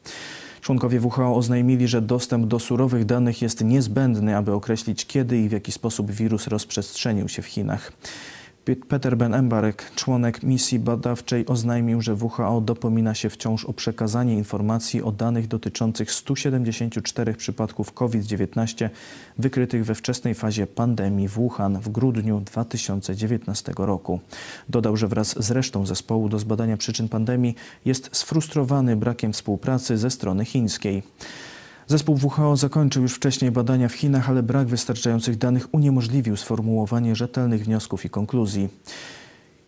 Członkowie 0.62 1.00
WHO 1.00 1.36
oznajmili, 1.36 1.88
że 1.88 2.02
dostęp 2.02 2.48
do 2.48 2.60
surowych 2.60 3.06
danych 3.06 3.42
jest 3.42 3.64
niezbędny, 3.64 4.36
aby 4.38 4.54
określić 4.54 5.06
kiedy 5.06 5.38
i 5.38 5.50
w 5.50 5.52
jaki 5.52 5.72
sposób 5.72 6.12
wirus 6.12 6.48
rozprzestrzenił 6.48 7.30
się 7.30 7.42
w 7.42 7.48
Chinach. 7.48 7.92
Peter 8.66 9.18
Ben 9.18 9.34
Embarek, 9.34 9.92
członek 9.96 10.44
misji 10.44 10.80
badawczej, 10.80 11.46
oznajmił, 11.48 12.02
że 12.02 12.16
WHO 12.16 12.62
dopomina 12.62 13.16
się 13.16 13.30
wciąż 13.30 13.66
o 13.66 13.74
przekazanie 13.74 14.34
informacji 14.34 15.04
o 15.04 15.12
danych 15.12 15.48
dotyczących 15.48 16.12
174 16.12 17.34
przypadków 17.34 17.94
COVID-19 17.94 18.90
wykrytych 19.38 19.86
we 19.86 19.96
wczesnej 19.96 20.36
fazie 20.36 20.68
pandemii 20.68 21.28
w 21.28 21.32
Wuhan 21.32 21.80
w 21.80 21.90
grudniu 21.90 22.40
2019 22.40 23.74
roku. 23.78 24.20
Dodał, 24.70 24.98
że 24.98 25.08
wraz 25.08 25.44
z 25.44 25.52
resztą 25.52 25.86
zespołu 25.86 26.30
do 26.30 26.40
zbadania 26.40 26.78
przyczyn 26.78 27.10
pandemii 27.10 27.56
jest 27.86 28.10
sfrustrowany 28.12 28.96
brakiem 28.96 29.34
współpracy 29.34 29.98
ze 29.98 30.10
strony 30.10 30.46
chińskiej. 30.46 31.04
Zespół 31.92 32.20
WHO 32.24 32.58
zakończył 32.58 33.04
już 33.04 33.14
wcześniej 33.14 33.52
badania 33.52 33.90
w 33.90 33.94
Chinach, 33.94 34.30
ale 34.30 34.44
brak 34.44 34.68
wystarczających 34.68 35.38
danych 35.38 35.74
uniemożliwił 35.74 36.38
sformułowanie 36.38 37.16
rzetelnych 37.16 37.64
wniosków 37.66 38.06
i 38.06 38.10
konkluzji. 38.10 38.70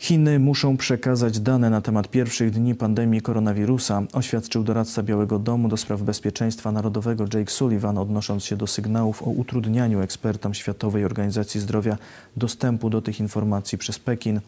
Chiny 0.03 0.39
muszą 0.39 0.77
przekazać 0.77 1.39
dane 1.39 1.69
na 1.69 1.81
temat 1.81 2.07
pierwszych 2.07 2.51
dni 2.51 2.75
pandemii 2.75 3.22
koronawirusa, 3.22 4.01
oświadczył 4.13 4.63
doradca 4.63 5.03
Białego 5.03 5.39
Domu 5.39 5.67
do 5.67 5.77
spraw 5.77 6.01
bezpieczeństwa 6.01 6.72
narodowego 6.72 7.24
Jake 7.33 7.51
Sullivan, 7.51 7.98
odnosząc 7.98 8.45
się 8.45 8.55
do 8.57 8.67
sygnałów 8.67 9.24
o 9.24 9.25
utrudnianiu 9.25 10.01
ekspertom 10.01 10.53
Światowej 10.53 11.05
Organizacji 11.05 11.62
Zdrowia 11.62 11.98
dostępu 12.38 12.89
do 12.89 13.01
tych 13.01 13.19
informacji 13.19 13.77
przez 13.77 14.00
Pekin. 14.00 14.41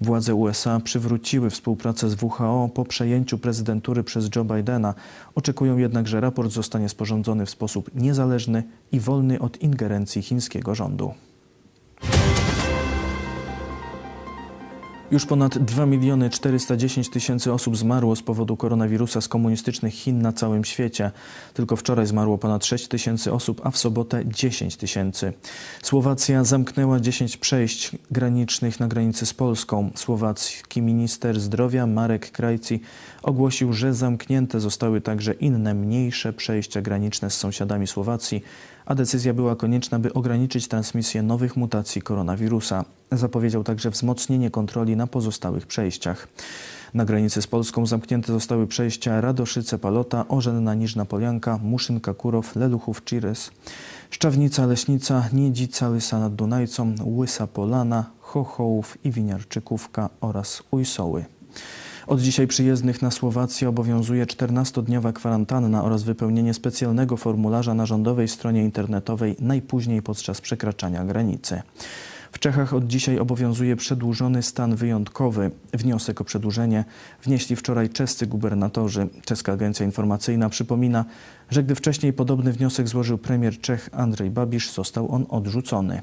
Władze 0.00 0.34
USA 0.34 0.80
przywróciły 0.80 1.50
współpracę 1.50 2.10
z 2.10 2.22
WHO 2.22 2.70
po 2.74 2.84
przejęciu 2.84 3.38
prezydentury 3.38 4.04
przez 4.04 4.28
Joe 4.36 4.44
Bidena. 4.44 4.94
Oczekują 5.34 5.78
jednak, 5.78 6.08
że 6.08 6.20
raport 6.20 6.52
zostanie 6.52 6.88
sporządzony 6.88 7.46
w 7.46 7.50
sposób 7.50 7.90
niezależny 7.94 8.62
i 8.92 9.00
wolny 9.00 9.40
od 9.40 9.62
ingerencji 9.62 10.22
chińskiego 10.22 10.74
rządu. 10.74 11.14
Już 15.12 15.26
ponad 15.26 15.58
2 15.58 15.86
miliony 15.86 16.30
410 16.30 17.08
tysięcy 17.08 17.52
osób 17.52 17.76
zmarło 17.76 18.16
z 18.16 18.22
powodu 18.22 18.56
koronawirusa 18.56 19.20
z 19.20 19.28
komunistycznych 19.28 19.94
Chin 19.94 20.22
na 20.22 20.32
całym 20.32 20.64
świecie. 20.64 21.10
Tylko 21.54 21.76
wczoraj 21.76 22.06
zmarło 22.06 22.38
ponad 22.38 22.64
6 22.64 22.88
tysięcy 22.88 23.32
osób, 23.32 23.60
a 23.64 23.70
w 23.70 23.78
sobotę 23.78 24.22
10 24.26 24.76
tysięcy. 24.76 25.32
Słowacja 25.82 26.44
zamknęła 26.44 27.00
10 27.00 27.36
przejść 27.36 27.90
granicznych 28.10 28.80
na 28.80 28.88
granicy 28.88 29.26
z 29.26 29.34
Polską. 29.34 29.90
Słowacki 29.94 30.82
minister 30.82 31.40
zdrowia 31.40 31.86
Marek 31.86 32.30
Krajci 32.30 32.80
ogłosił, 33.22 33.72
że 33.72 33.94
zamknięte 33.94 34.60
zostały 34.60 35.00
także 35.00 35.32
inne 35.32 35.74
mniejsze 35.74 36.32
przejścia 36.32 36.82
graniczne 36.82 37.30
z 37.30 37.34
sąsiadami 37.34 37.86
Słowacji, 37.86 38.42
a 38.86 38.94
decyzja 38.94 39.34
była 39.34 39.56
konieczna, 39.56 39.98
by 39.98 40.12
ograniczyć 40.12 40.68
transmisję 40.68 41.22
nowych 41.22 41.56
mutacji 41.56 42.02
koronawirusa. 42.02 42.84
Zapowiedział 43.12 43.64
także 43.64 43.90
wzmocnienie 43.90 44.50
kontroli 44.50 44.96
na 44.96 45.06
pozostałych 45.06 45.66
przejściach. 45.66 46.28
Na 46.94 47.04
granicy 47.04 47.42
z 47.42 47.46
Polską 47.46 47.86
zamknięte 47.86 48.32
zostały 48.32 48.66
przejścia 48.66 49.20
Radoszyce-Palota, 49.20 50.24
Orzenna 50.28 50.74
Niżna 50.74 51.04
Polianka, 51.04 51.58
Muszynka 51.62 52.14
Kurow, 52.14 52.56
Leluchów 52.56 53.02
Cires, 53.04 53.50
Szczawnica 54.10 54.66
Leśnica, 54.66 55.28
Niedzica 55.32 55.88
Lysa 55.88 56.20
nad 56.20 56.34
Dunajcą, 56.34 56.94
Łysa 57.04 57.46
Polana, 57.46 58.10
Chochołów 58.20 58.98
i 59.04 59.10
Winiarczykówka 59.10 60.10
oraz 60.20 60.62
Ujsoły. 60.70 61.24
Od 62.06 62.20
dzisiaj 62.20 62.46
przyjezdnych 62.46 63.02
na 63.02 63.10
Słowację 63.10 63.68
obowiązuje 63.68 64.26
14-dniowa 64.26 65.12
kwarantanna 65.12 65.84
oraz 65.84 66.02
wypełnienie 66.02 66.54
specjalnego 66.54 67.16
formularza 67.16 67.74
na 67.74 67.86
rządowej 67.86 68.28
stronie 68.28 68.64
internetowej 68.64 69.36
najpóźniej 69.40 70.02
podczas 70.02 70.40
przekraczania 70.40 71.04
granicy. 71.04 71.62
W 72.32 72.38
Czechach 72.38 72.74
od 72.74 72.86
dzisiaj 72.86 73.18
obowiązuje 73.18 73.76
przedłużony 73.76 74.42
stan 74.42 74.76
wyjątkowy. 74.76 75.50
Wniosek 75.72 76.20
o 76.20 76.24
przedłużenie 76.24 76.84
wnieśli 77.22 77.56
wczoraj 77.56 77.88
czescy 77.88 78.26
gubernatorzy. 78.26 79.08
Czeska 79.24 79.52
Agencja 79.52 79.86
Informacyjna 79.86 80.48
przypomina, 80.48 81.04
że 81.50 81.62
gdy 81.62 81.74
wcześniej 81.74 82.12
podobny 82.12 82.52
wniosek 82.52 82.88
złożył 82.88 83.18
premier 83.18 83.60
Czech 83.60 83.90
Andrzej 83.92 84.30
Babisz, 84.30 84.72
został 84.72 85.12
on 85.12 85.26
odrzucony. 85.28 86.02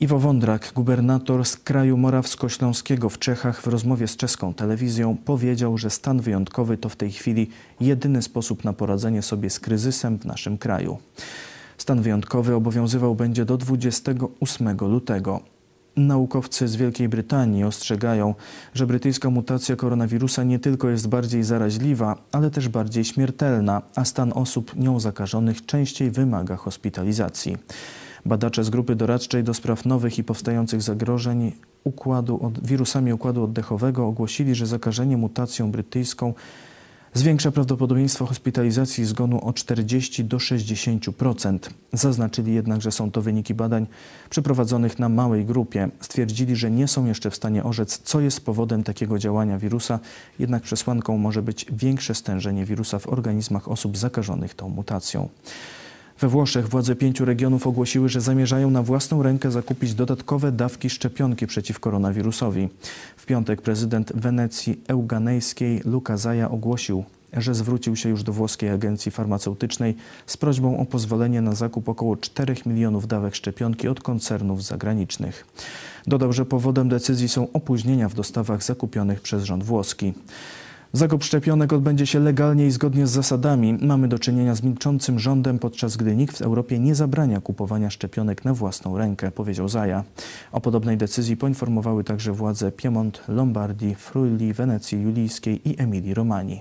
Iwo 0.00 0.18
Wądrak, 0.18 0.72
gubernator 0.74 1.44
z 1.44 1.56
kraju 1.56 1.96
morawsko-śląskiego 1.96 3.08
w 3.08 3.18
Czechach 3.18 3.62
w 3.62 3.66
rozmowie 3.66 4.08
z 4.08 4.16
czeską 4.16 4.54
telewizją 4.54 5.16
powiedział, 5.24 5.78
że 5.78 5.90
stan 5.90 6.20
wyjątkowy 6.20 6.76
to 6.78 6.88
w 6.88 6.96
tej 6.96 7.12
chwili 7.12 7.50
jedyny 7.80 8.22
sposób 8.22 8.64
na 8.64 8.72
poradzenie 8.72 9.22
sobie 9.22 9.50
z 9.50 9.60
kryzysem 9.60 10.18
w 10.18 10.24
naszym 10.24 10.58
kraju. 10.58 10.98
Stan 11.78 12.02
wyjątkowy 12.02 12.54
obowiązywał 12.54 13.14
będzie 13.14 13.44
do 13.44 13.56
28 13.56 14.76
lutego. 14.80 15.40
Naukowcy 15.96 16.68
z 16.68 16.76
Wielkiej 16.76 17.08
Brytanii 17.08 17.64
ostrzegają, 17.64 18.34
że 18.74 18.86
brytyjska 18.86 19.30
mutacja 19.30 19.76
koronawirusa 19.76 20.44
nie 20.44 20.58
tylko 20.58 20.88
jest 20.88 21.08
bardziej 21.08 21.44
zaraźliwa, 21.44 22.16
ale 22.32 22.50
też 22.50 22.68
bardziej 22.68 23.04
śmiertelna, 23.04 23.82
a 23.96 24.04
stan 24.04 24.32
osób 24.34 24.76
nią 24.76 25.00
zakażonych 25.00 25.66
częściej 25.66 26.10
wymaga 26.10 26.56
hospitalizacji. 26.56 27.56
Badacze 28.26 28.64
z 28.64 28.70
grupy 28.70 28.96
doradczej 28.96 29.44
do 29.44 29.54
spraw 29.54 29.84
nowych 29.84 30.18
i 30.18 30.24
powstających 30.24 30.82
zagrożeń 30.82 31.52
układu 31.84 32.46
od, 32.46 32.66
wirusami 32.66 33.12
układu 33.12 33.44
oddechowego 33.44 34.06
ogłosili, 34.06 34.54
że 34.54 34.66
zakażenie 34.66 35.16
mutacją 35.16 35.70
brytyjską 35.70 36.34
zwiększa 37.14 37.50
prawdopodobieństwo 37.50 38.26
hospitalizacji 38.26 39.04
i 39.04 39.06
zgonu 39.06 39.48
o 39.48 39.52
40 39.52 40.24
do 40.24 40.36
60%. 40.36 41.58
Zaznaczyli 41.92 42.54
jednak, 42.54 42.82
że 42.82 42.92
są 42.92 43.10
to 43.10 43.22
wyniki 43.22 43.54
badań 43.54 43.86
przeprowadzonych 44.30 44.98
na 44.98 45.08
małej 45.08 45.44
grupie. 45.44 45.88
Stwierdzili, 46.00 46.56
że 46.56 46.70
nie 46.70 46.88
są 46.88 47.06
jeszcze 47.06 47.30
w 47.30 47.36
stanie 47.36 47.64
orzec, 47.64 47.98
co 47.98 48.20
jest 48.20 48.44
powodem 48.44 48.84
takiego 48.84 49.18
działania 49.18 49.58
wirusa, 49.58 49.98
jednak 50.38 50.62
przesłanką 50.62 51.18
może 51.18 51.42
być 51.42 51.66
większe 51.72 52.14
stężenie 52.14 52.64
wirusa 52.64 52.98
w 52.98 53.08
organizmach 53.08 53.68
osób 53.68 53.96
zakażonych 53.96 54.54
tą 54.54 54.68
mutacją. 54.68 55.28
We 56.20 56.28
Włoszech 56.28 56.68
władze 56.68 56.96
pięciu 56.96 57.24
regionów 57.24 57.66
ogłosiły, 57.66 58.08
że 58.08 58.20
zamierzają 58.20 58.70
na 58.70 58.82
własną 58.82 59.22
rękę 59.22 59.50
zakupić 59.50 59.94
dodatkowe 59.94 60.52
dawki 60.52 60.90
szczepionki 60.90 61.46
przeciw 61.46 61.80
koronawirusowi. 61.80 62.68
W 63.16 63.26
piątek 63.26 63.62
prezydent 63.62 64.12
Wenecji 64.14 64.80
Euganejskiej 64.88 65.80
Luca 65.84 66.16
Zaja 66.16 66.50
ogłosił, 66.50 67.04
że 67.32 67.54
zwrócił 67.54 67.96
się 67.96 68.08
już 68.08 68.22
do 68.22 68.32
włoskiej 68.32 68.70
agencji 68.70 69.12
farmaceutycznej 69.12 69.94
z 70.26 70.36
prośbą 70.36 70.78
o 70.78 70.84
pozwolenie 70.84 71.40
na 71.40 71.54
zakup 71.54 71.88
około 71.88 72.16
4 72.16 72.54
milionów 72.66 73.06
dawek 73.06 73.34
szczepionki 73.34 73.88
od 73.88 74.00
koncernów 74.00 74.64
zagranicznych. 74.64 75.46
Dodał, 76.06 76.32
że 76.32 76.46
powodem 76.46 76.88
decyzji 76.88 77.28
są 77.28 77.52
opóźnienia 77.52 78.08
w 78.08 78.14
dostawach 78.14 78.62
zakupionych 78.64 79.20
przez 79.20 79.44
rząd 79.44 79.64
włoski. 79.64 80.12
Zakup 80.96 81.24
szczepionek 81.24 81.72
odbędzie 81.72 82.06
się 82.06 82.20
legalnie 82.20 82.66
i 82.66 82.70
zgodnie 82.70 83.06
z 83.06 83.10
zasadami. 83.10 83.78
Mamy 83.82 84.08
do 84.08 84.18
czynienia 84.18 84.54
z 84.54 84.62
milczącym 84.62 85.18
rządem, 85.18 85.58
podczas 85.58 85.96
gdy 85.96 86.16
nikt 86.16 86.38
w 86.38 86.42
Europie 86.42 86.78
nie 86.78 86.94
zabrania 86.94 87.40
kupowania 87.40 87.90
szczepionek 87.90 88.44
na 88.44 88.54
własną 88.54 88.98
rękę, 88.98 89.30
powiedział 89.30 89.68
Zaja. 89.68 90.04
O 90.52 90.60
podobnej 90.60 90.96
decyzji 90.96 91.36
poinformowały 91.36 92.04
także 92.04 92.32
władze 92.32 92.72
Piemont, 92.72 93.22
Lombardii, 93.28 93.94
Friuli, 93.94 94.52
Wenecji 94.52 95.02
Julijskiej 95.02 95.68
i 95.68 95.82
Emilii 95.82 96.14
Romanii. 96.14 96.60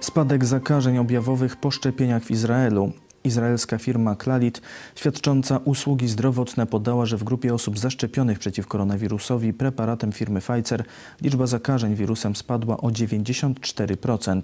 Spadek 0.00 0.44
zakażeń 0.44 0.98
objawowych 0.98 1.56
po 1.56 1.70
szczepieniach 1.70 2.24
w 2.24 2.30
Izraelu. 2.30 2.92
Izraelska 3.24 3.78
firma 3.78 4.16
Clalit, 4.16 4.60
świadcząca 4.94 5.60
usługi 5.64 6.08
zdrowotne, 6.08 6.66
podała, 6.66 7.06
że 7.06 7.16
w 7.16 7.24
grupie 7.24 7.54
osób 7.54 7.78
zaszczepionych 7.78 8.38
przeciw 8.38 8.66
koronawirusowi 8.66 9.52
preparatem 9.52 10.12
firmy 10.12 10.40
Pfizer 10.40 10.84
liczba 11.22 11.46
zakażeń 11.46 11.94
wirusem 11.94 12.36
spadła 12.36 12.76
o 12.76 12.88
94%. 12.88 14.42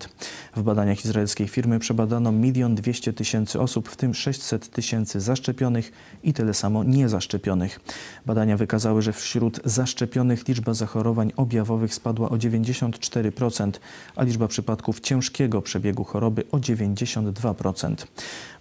W 0.57 0.62
badaniach 0.62 1.04
izraelskiej 1.04 1.49
firmy 1.49 1.78
przebadano 1.78 2.33
1 2.43 2.75
200 2.75 3.12
tysięcy 3.12 3.61
osób, 3.61 3.88
w 3.88 3.97
tym 3.97 4.14
600 4.14 4.71
tysięcy 4.71 5.21
zaszczepionych 5.21 5.93
i 6.23 6.33
tyle 6.33 6.54
samo 6.54 6.85
niezaszczepionych. 6.85 7.81
Badania 8.26 8.57
wykazały, 8.57 9.02
że 9.02 9.12
wśród 9.12 9.61
zaszczepionych 9.64 10.49
liczba 10.49 10.75
zachorowań 10.75 11.33
objawowych 11.37 11.95
spadła 11.95 12.28
o 12.28 12.37
94%, 12.37 13.71
a 14.16 14.23
liczba 14.23 14.49
przypadków 14.49 15.00
ciężkiego 15.00 15.62
przebiegu 15.62 16.04
choroby 16.04 16.45
o 16.52 16.59
92%. 16.59 17.95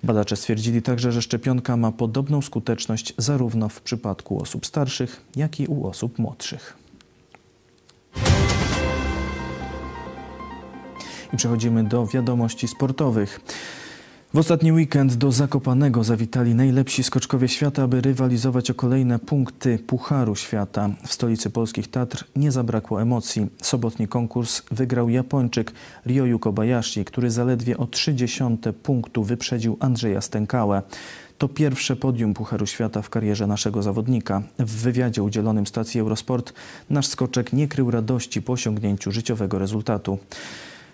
Badacze 0.03 0.35
stwierdzili 0.35 0.81
także, 0.81 1.11
że 1.11 1.21
szczepionka 1.21 1.77
ma 1.77 1.91
podobną 1.91 2.41
skuteczność 2.41 3.13
zarówno 3.17 3.69
w 3.69 3.81
przypadku 3.81 4.41
osób 4.41 4.65
starszych, 4.65 5.21
jak 5.35 5.59
i 5.59 5.67
u 5.67 5.87
osób 5.87 6.19
młodszych. 6.19 6.77
I 11.33 11.37
przechodzimy 11.37 11.83
do 11.83 12.07
wiadomości 12.07 12.67
sportowych. 12.67 13.39
W 14.33 14.37
ostatni 14.37 14.71
weekend 14.71 15.13
do 15.13 15.31
Zakopanego 15.31 16.03
zawitali 16.03 16.55
najlepsi 16.55 17.03
skoczkowie 17.03 17.47
świata, 17.47 17.83
aby 17.83 18.01
rywalizować 18.01 18.71
o 18.71 18.73
kolejne 18.73 19.19
punkty 19.19 19.79
Pucharu 19.79 20.35
Świata. 20.35 20.89
W 21.05 21.13
stolicy 21.13 21.49
polskich 21.49 21.87
Tatr 21.87 22.25
nie 22.35 22.51
zabrakło 22.51 23.01
emocji. 23.01 23.47
Sobotni 23.61 24.07
konkurs 24.07 24.61
wygrał 24.71 25.09
Japończyk 25.09 25.71
Ryoyu 26.05 26.39
Kobayashi, 26.39 27.05
który 27.05 27.31
zaledwie 27.31 27.77
o 27.77 27.87
30 27.87 28.43
punktu 28.83 29.23
wyprzedził 29.23 29.77
Andrzeja 29.79 30.21
Stękałę. 30.21 30.81
To 31.37 31.47
pierwsze 31.47 31.95
podium 31.95 32.33
Pucharu 32.33 32.65
Świata 32.65 33.01
w 33.01 33.09
karierze 33.09 33.47
naszego 33.47 33.83
zawodnika. 33.83 34.41
W 34.59 34.71
wywiadzie 34.81 35.23
udzielonym 35.23 35.67
stacji 35.67 35.99
Eurosport 35.99 36.53
nasz 36.89 37.07
skoczek 37.07 37.53
nie 37.53 37.67
krył 37.67 37.91
radości 37.91 38.41
po 38.41 38.53
osiągnięciu 38.53 39.11
życiowego 39.11 39.59
rezultatu. 39.59 40.17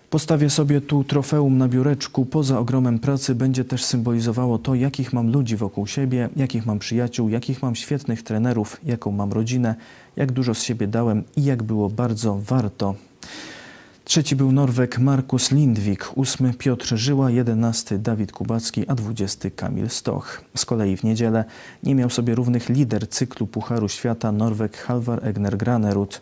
Postawię 0.10 0.50
sobie 0.50 0.82
tu 0.82 1.04
trofeum 1.04 1.58
na 1.58 1.68
biureczku. 1.68 2.25
Poza 2.25 2.60
ogromem 2.60 3.00
pracy 3.00 3.36
będzie 3.36 3.66
też 3.66 3.84
symbolizowało 3.84 4.58
to, 4.58 4.75
jakich 4.75 5.13
mam 5.13 5.32
ludzi 5.32 5.56
wokół 5.56 5.88
siebie, 5.88 6.30
jakich 6.36 6.66
mam 6.66 6.80
przyjaciół, 6.80 7.30
jakich 7.30 7.62
mam 7.62 7.75
świetnych 7.75 8.24
trenerów, 8.24 8.78
jaką 8.86 9.12
mam 9.12 9.34
rodzinę, 9.34 9.75
jak 10.16 10.32
dużo 10.32 10.54
z 10.54 10.63
siebie 10.63 10.88
dałem 10.88 11.24
i 11.38 11.44
jak 11.44 11.63
było 11.63 11.89
bardzo 11.89 12.39
warto. 12.42 12.96
Trzeci 14.10 14.36
był 14.36 14.51
Norwek 14.51 15.00
Markus 15.00 15.51
Lindwik, 15.51 16.12
ósmy 16.16 16.54
Piotr 16.54 16.96
Żyła, 16.96 17.32
jedenasty 17.32 18.00
Dawid 18.00 18.32
Kubacki, 18.32 18.88
a 18.88 18.96
dwudziesty 18.96 19.51
Kamil 19.51 19.89
Stoch. 19.89 20.42
Z 20.56 20.66
kolei 20.66 20.98
w 20.98 21.04
niedzielę 21.04 21.46
nie 21.84 21.96
miał 21.96 22.10
sobie 22.10 22.36
równych 22.36 22.70
lider 22.70 23.10
cyklu 23.10 23.48
Pucharu 23.48 23.89
Świata 23.89 24.32
Norwek 24.32 24.78
Halvar 24.78 25.28
Egner 25.28 25.58
Granerud. 25.58 26.22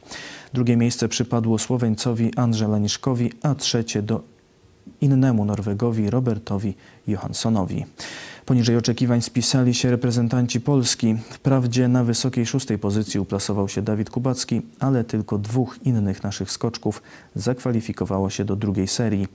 Drugie 0.54 0.78
miejsce 0.78 1.08
przypadło 1.08 1.60
Słoweńcowi 1.60 2.32
Andrze 2.36 2.68
Laniszkowi, 2.68 3.32
a 3.44 3.56
trzecie 3.56 4.02
do 4.02 4.24
innemu 5.02 5.46
Norwegowi 5.46 6.10
Robertowi 6.10 6.74
Johanssonowi. 7.08 7.86
Poniżej 8.48 8.78
oczekiwań 8.78 9.22
spisali 9.22 9.74
się 9.74 9.92
reprezentanci 9.92 10.62
Polski. 10.62 11.16
Wprawdzie 11.30 11.88
na 11.88 12.04
wysokiej 12.04 12.46
szóstej 12.46 12.80
pozycji 12.80 13.20
uplasował 13.20 13.70
się 13.70 13.82
Dawid 13.82 14.10
Kubacki, 14.10 14.62
ale 14.80 15.04
tylko 15.04 15.38
dwóch 15.38 15.80
innych 15.84 16.24
naszych 16.24 16.52
skoczków 16.52 17.02
zakwalifikowało 17.36 18.30
się 18.30 18.46
do 18.46 18.56
drugiej 18.56 18.88
serii. 18.88 19.28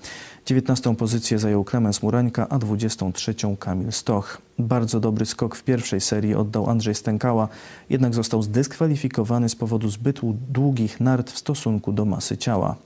Dziewiętnastą 0.47 0.97
pozycję 0.97 1.39
zajął 1.39 1.65
Klemens 1.65 2.03
Murańka, 2.03 2.49
a 2.49 2.59
dwudziestą 2.59 3.13
trzecią 3.13 3.57
Kamil 3.57 3.93
Stoch. 3.93 4.43
Bardzo 4.59 5.01
dobry 5.01 5.27
skok 5.27 5.57
w 5.57 5.65
pierwszej 5.65 6.01
serii 6.01 6.35
oddał 6.35 6.71
Andrzej 6.71 6.95
Stękała, 6.95 7.49
jednak 7.91 8.15
został 8.15 8.43
zdyskwalifikowany 8.43 9.49
z 9.49 9.57
powodu 9.57 9.91
zbyt 9.91 10.21
długich 10.49 11.01
nart 11.01 11.31
w 11.31 11.39
stosunku 11.39 11.93
do 11.93 12.05
masy 12.05 12.37
ciała. 12.37 12.77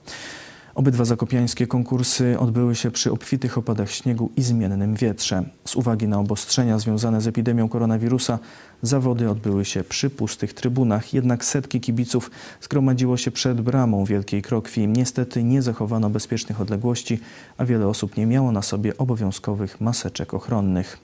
Obydwa 0.77 1.05
zakopiańskie 1.05 1.67
konkursy 1.67 2.39
odbyły 2.39 2.75
się 2.75 2.91
przy 2.91 3.11
obfitych 3.11 3.57
opadach 3.57 3.91
śniegu 3.91 4.31
i 4.35 4.41
zmiennym 4.41 4.95
wietrze. 4.95 5.43
Z 5.65 5.75
uwagi 5.75 6.07
na 6.07 6.19
obostrzenia 6.19 6.79
związane 6.79 7.21
z 7.21 7.27
epidemią 7.27 7.69
koronawirusa 7.69 8.39
zawody 8.81 9.29
odbyły 9.29 9.65
się 9.65 9.83
przy 9.83 10.09
pustych 10.09 10.53
trybunach, 10.53 11.13
jednak 11.13 11.45
setki 11.45 11.81
kibiców 11.81 12.31
zgromadziło 12.61 13.17
się 13.17 13.31
przed 13.31 13.61
bramą 13.61 14.05
Wielkiej 14.05 14.41
Krokwi. 14.41 14.87
Niestety 14.87 15.43
nie 15.43 15.61
zachowano 15.61 16.09
bezpiecznych 16.09 16.61
odległości, 16.61 17.19
a 17.57 17.65
wiele 17.65 17.87
osób 17.87 18.17
nie 18.17 18.25
miało 18.25 18.51
na 18.51 18.61
sobie 18.61 18.97
obowiązkowych 18.97 19.81
maseczek 19.81 20.33
ochronnych. 20.33 20.97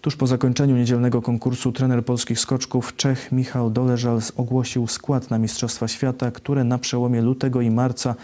Tuż 0.00 0.16
po 0.16 0.26
zakończeniu 0.26 0.76
niedzielnego 0.76 1.22
konkursu 1.22 1.72
trener 1.72 2.04
polskich 2.04 2.40
skoczków 2.40 2.96
Czech 2.96 3.32
Michał 3.32 3.70
Doleżal 3.70 4.20
ogłosił 4.36 4.86
skład 4.86 5.30
na 5.30 5.38
Mistrzostwa 5.38 5.88
Świata, 5.88 6.30
które 6.30 6.64
na 6.64 6.78
przełomie 6.78 7.22
lutego 7.22 7.60
i 7.60 7.70
marca 7.70 8.14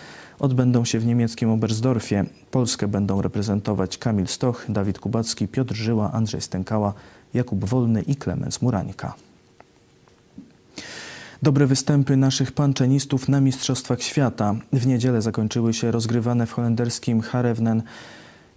odbędą 0.40 0.85
się 0.85 0.98
w 0.98 1.07
niemieckim 1.07 1.50
Oberstdorfie. 1.50 2.24
Polskę 2.50 2.88
będą 2.88 3.22
reprezentować 3.22 3.98
Kamil 3.98 4.26
Stoch, 4.26 4.64
Dawid 4.68 4.98
Kubacki, 4.98 5.48
Piotr 5.48 5.74
Żyła, 5.74 6.12
Andrzej 6.12 6.40
Stękała, 6.40 6.92
Jakub 7.35 7.64
Wolny 7.64 8.03
i 8.03 8.16
Klemens 8.16 8.62
Murańka. 8.62 9.14
Dobre 11.42 11.66
występy 11.66 12.16
naszych 12.16 12.53
panczenistów 12.53 13.29
na 13.29 13.40
Mistrzostwach 13.40 14.03
Świata. 14.03 14.55
W 14.72 14.87
niedzielę 14.87 15.22
zakończyły 15.22 15.74
się 15.74 15.90
rozgrywane 15.90 16.46
w 16.46 16.53
holenderskim 16.53 17.20
Harewnen 17.20 17.83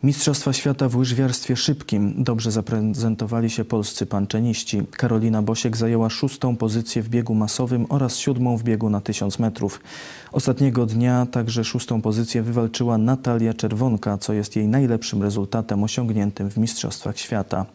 Mistrzostwa 0.03 0.53
Świata 0.53 0.89
w 0.89 0.95
łyżwiarstwie 0.95 1.55
szybkim 1.55 2.23
dobrze 2.23 2.51
zaprezentowali 2.51 3.49
się 3.49 3.65
polscy 3.65 4.05
panczeniści. 4.05 4.81
Karolina 4.91 5.41
Bosiek 5.41 5.77
zajęła 5.77 6.09
szóstą 6.09 6.57
pozycję 6.57 7.03
w 7.03 7.09
biegu 7.09 7.35
masowym 7.35 7.85
oraz 7.89 8.17
siódmą 8.17 8.57
w 8.57 8.63
biegu 8.63 8.89
na 8.89 9.01
tysiąc 9.01 9.39
metrów. 9.39 9.81
Ostatniego 10.31 10.85
dnia 10.85 11.27
także 11.31 11.63
szóstą 11.63 12.01
pozycję 12.01 12.43
wywalczyła 12.43 12.97
Natalia 12.97 13.53
Czerwonka, 13.53 14.17
co 14.17 14.33
jest 14.33 14.55
jej 14.55 14.67
najlepszym 14.67 15.23
rezultatem 15.23 15.83
osiągniętym 15.83 16.49
w 16.49 16.57
Mistrzostwach 16.57 17.19
Świata. 17.19 17.65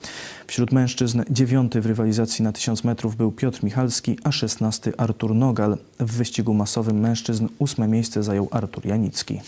Wśród 0.46 0.72
mężczyzn 0.72 1.22
dziewiąty 1.30 1.80
w 1.80 1.86
rywalizacji 1.86 2.44
na 2.44 2.52
tysiąc 2.52 2.84
metrów 2.84 3.16
był 3.16 3.32
Piotr 3.32 3.64
Michalski, 3.64 4.18
a 4.24 4.32
szesnasty 4.32 4.92
Artur 4.96 5.34
Nogal. 5.34 5.78
W 6.00 6.12
wyścigu 6.12 6.54
masowym 6.54 7.00
mężczyzn 7.00 7.46
ósme 7.58 7.88
miejsce 7.88 8.22
zajął 8.22 8.48
Artur 8.50 8.86
Janicki. 8.86 9.40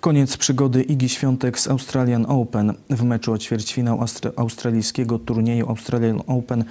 Koniec 0.00 0.36
przygody 0.36 0.82
Igi 0.82 1.08
Świątek 1.08 1.58
z 1.58 1.68
Australian 1.68 2.26
Open. 2.28 2.74
W 2.90 3.02
meczu 3.02 3.32
o 3.32 3.38
ćwierćfinał 3.38 4.04
australijskiego 4.36 5.18
turnieju 5.18 5.68
Australian 5.68 6.22
Open 6.26 6.64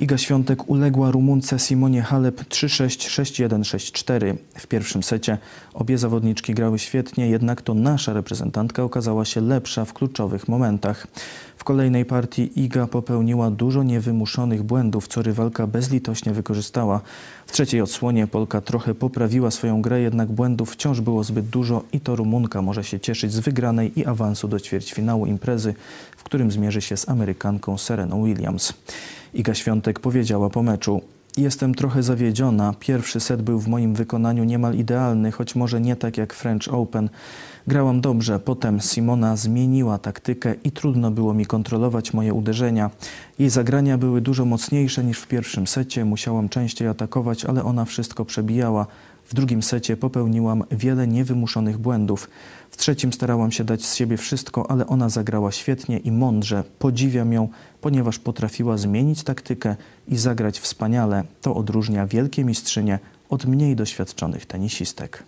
Iga 0.00 0.18
Świątek 0.18 0.68
uległa 0.68 1.10
Rumunce 1.10 1.58
Simonie 1.58 2.02
Halep 2.02 2.40
3-6, 2.48 2.86
6-1, 3.22 3.60
6-4. 3.60 4.34
W 4.54 4.66
pierwszym 4.66 5.02
secie 5.02 5.38
obie 5.74 5.98
zawodniczki 5.98 6.54
grały 6.54 6.78
świetnie, 6.78 7.28
jednak 7.28 7.62
to 7.62 7.74
nasza 7.74 8.12
reprezentantka 8.12 8.82
okazała 8.82 9.24
się 9.24 9.40
lepsza 9.40 9.84
w 9.84 9.92
kluczowych 9.92 10.48
momentach. 10.48 11.06
W 11.60 11.64
kolejnej 11.64 12.04
partii 12.04 12.60
Iga 12.64 12.86
popełniła 12.86 13.50
dużo 13.50 13.82
niewymuszonych 13.82 14.62
błędów, 14.62 15.08
co 15.08 15.22
rywalka 15.22 15.66
bezlitośnie 15.66 16.32
wykorzystała. 16.32 17.00
W 17.46 17.52
trzeciej 17.52 17.80
odsłonie 17.80 18.26
Polka 18.26 18.60
trochę 18.60 18.94
poprawiła 18.94 19.50
swoją 19.50 19.82
grę, 19.82 20.00
jednak 20.00 20.32
błędów 20.32 20.70
wciąż 20.70 21.00
było 21.00 21.24
zbyt 21.24 21.46
dużo 21.46 21.82
i 21.92 22.00
to 22.00 22.16
Rumunka 22.16 22.62
może 22.62 22.84
się 22.84 23.00
cieszyć 23.00 23.32
z 23.32 23.38
wygranej 23.38 24.00
i 24.00 24.06
awansu 24.06 24.48
do 24.48 24.60
ćwierćfinału 24.60 25.26
imprezy, 25.26 25.74
w 26.16 26.22
którym 26.22 26.50
zmierzy 26.50 26.80
się 26.80 26.96
z 26.96 27.08
Amerykanką 27.08 27.78
Sereną 27.78 28.24
Williams. 28.24 28.72
Iga 29.34 29.54
Świątek 29.54 30.00
powiedziała 30.00 30.50
po 30.50 30.62
meczu: 30.62 31.00
Jestem 31.36 31.74
trochę 31.74 32.02
zawiedziona. 32.02 32.74
Pierwszy 32.80 33.20
set 33.20 33.42
był 33.42 33.60
w 33.60 33.68
moim 33.68 33.94
wykonaniu 33.94 34.44
niemal 34.44 34.74
idealny, 34.74 35.32
choć 35.32 35.54
może 35.54 35.80
nie 35.80 35.96
tak 35.96 36.16
jak 36.16 36.34
French 36.34 36.74
Open. 36.74 37.08
Grałam 37.66 38.00
dobrze, 38.00 38.40
potem 38.40 38.80
Simona 38.80 39.36
zmieniła 39.36 39.98
taktykę 39.98 40.54
i 40.64 40.72
trudno 40.72 41.10
było 41.10 41.34
mi 41.34 41.46
kontrolować 41.46 42.12
moje 42.14 42.34
uderzenia. 42.34 42.90
Jej 43.38 43.50
zagrania 43.50 43.98
były 43.98 44.20
dużo 44.20 44.44
mocniejsze 44.44 45.04
niż 45.04 45.18
w 45.18 45.28
pierwszym 45.28 45.66
secie, 45.66 46.04
musiałam 46.04 46.48
częściej 46.48 46.88
atakować, 46.88 47.44
ale 47.44 47.64
ona 47.64 47.84
wszystko 47.84 48.24
przebijała. 48.24 48.86
W 49.30 49.34
drugim 49.34 49.62
secie 49.62 49.96
popełniłam 49.96 50.64
wiele 50.70 51.06
niewymuszonych 51.06 51.78
błędów. 51.78 52.30
W 52.70 52.76
trzecim 52.76 53.12
starałam 53.12 53.52
się 53.52 53.64
dać 53.64 53.84
z 53.84 53.94
siebie 53.94 54.16
wszystko, 54.16 54.70
ale 54.70 54.86
ona 54.86 55.08
zagrała 55.08 55.52
świetnie 55.52 55.98
i 55.98 56.12
mądrze. 56.12 56.64
Podziwiam 56.78 57.32
ją, 57.32 57.48
ponieważ 57.80 58.18
potrafiła 58.18 58.76
zmienić 58.76 59.22
taktykę 59.22 59.76
i 60.08 60.16
zagrać 60.16 60.60
wspaniale. 60.60 61.24
To 61.40 61.54
odróżnia 61.54 62.06
wielkie 62.06 62.44
mistrzynie 62.44 62.98
od 63.28 63.46
mniej 63.46 63.76
doświadczonych 63.76 64.46
tenisistek. 64.46 65.24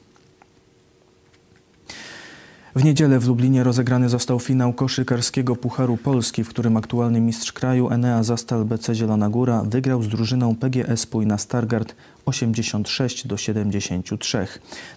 W 2.75 2.85
niedzielę 2.85 3.19
w 3.19 3.29
Lublinie 3.29 3.63
rozegrany 3.63 4.09
został 4.09 4.41
finał 4.41 4.73
koszykarskiego 4.73 5.57
Pucharu 5.57 5.97
Polski, 5.97 6.45
w 6.45 6.49
którym 6.49 6.77
aktualny 6.77 7.21
mistrz 7.21 7.53
kraju 7.53 7.91
Enea 7.91 8.23
Zastal 8.23 8.65
BC 8.65 8.95
Zielona 8.95 9.29
Góra 9.29 9.63
wygrał 9.63 10.03
z 10.03 10.09
drużyną 10.09 10.57
PGS 10.57 11.07
Pójna 11.07 11.39
Stargard 11.39 11.95
86 12.25 13.27
do 13.27 13.37
73. 13.37 14.47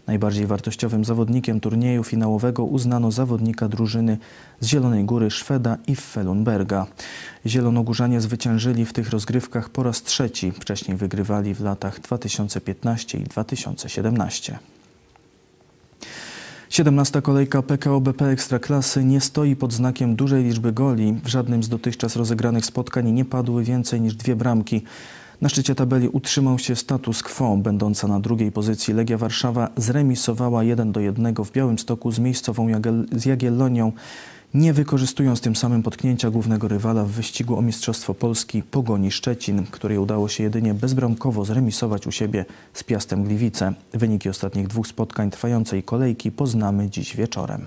Najbardziej 0.07 0.47
wartościowym 0.47 1.05
zawodnikiem 1.05 1.59
turnieju 1.59 2.03
finałowego 2.03 2.63
uznano 2.63 3.11
zawodnika 3.11 3.67
drużyny 3.67 4.17
z 4.59 4.67
Zielonej 4.67 5.05
Góry 5.05 5.31
Szweda 5.31 5.77
i 5.87 5.95
Felunberga. 5.95 6.87
Zielonogórzanie 7.45 8.21
zwyciężyli 8.21 8.85
w 8.85 8.93
tych 8.93 9.09
rozgrywkach 9.09 9.69
po 9.69 9.83
raz 9.83 10.03
trzeci. 10.03 10.51
Wcześniej 10.51 10.97
wygrywali 10.97 11.55
w 11.55 11.61
latach 11.61 11.99
2015 11.99 13.17
i 13.17 13.23
2017. 13.23 14.59
17. 16.75 17.21
kolejka 17.21 17.61
PKO 17.61 18.01
BP 18.01 18.25
Ekstraklasy 18.25 19.03
nie 19.03 19.21
stoi 19.21 19.55
pod 19.55 19.73
znakiem 19.73 20.15
dużej 20.15 20.43
liczby 20.43 20.73
goli. 20.73 21.13
W 21.23 21.27
żadnym 21.27 21.63
z 21.63 21.69
dotychczas 21.69 22.15
rozegranych 22.15 22.65
spotkań 22.65 23.11
nie 23.11 23.25
padły 23.25 23.63
więcej 23.63 24.01
niż 24.01 24.15
dwie 24.15 24.35
bramki. 24.35 24.83
Na 25.41 25.49
szczycie 25.49 25.75
tabeli 25.75 26.09
utrzymał 26.09 26.59
się 26.59 26.75
status 26.75 27.23
quo. 27.23 27.57
Będąca 27.57 28.07
na 28.07 28.19
drugiej 28.19 28.51
pozycji 28.51 28.93
Legia 28.93 29.17
Warszawa 29.17 29.69
zremisowała 29.77 30.63
1 30.63 30.91
do 30.91 30.99
1 30.99 31.35
w 31.35 31.51
Białymstoku 31.51 32.11
z 32.11 32.19
miejscową 32.19 32.67
z 33.11 33.25
Jagiellonią 33.25 33.91
nie 34.55 34.73
wykorzystując 34.73 35.41
tym 35.41 35.55
samym 35.55 35.83
potknięcia 35.83 36.29
głównego 36.29 36.67
rywala 36.67 37.05
w 37.05 37.09
wyścigu 37.09 37.57
o 37.57 37.61
Mistrzostwo 37.61 38.13
Polski 38.13 38.63
Pogoni 38.63 39.11
Szczecin, 39.11 39.65
której 39.71 39.97
udało 39.97 40.27
się 40.27 40.43
jedynie 40.43 40.73
bezbramkowo 40.73 41.45
zremisować 41.45 42.07
u 42.07 42.11
siebie 42.11 42.45
z 42.73 42.83
Piastem 42.83 43.23
Gliwice. 43.23 43.73
Wyniki 43.93 44.29
ostatnich 44.29 44.67
dwóch 44.67 44.87
spotkań 44.87 45.31
trwającej 45.31 45.83
kolejki 45.83 46.31
poznamy 46.31 46.89
dziś 46.89 47.15
wieczorem. 47.15 47.65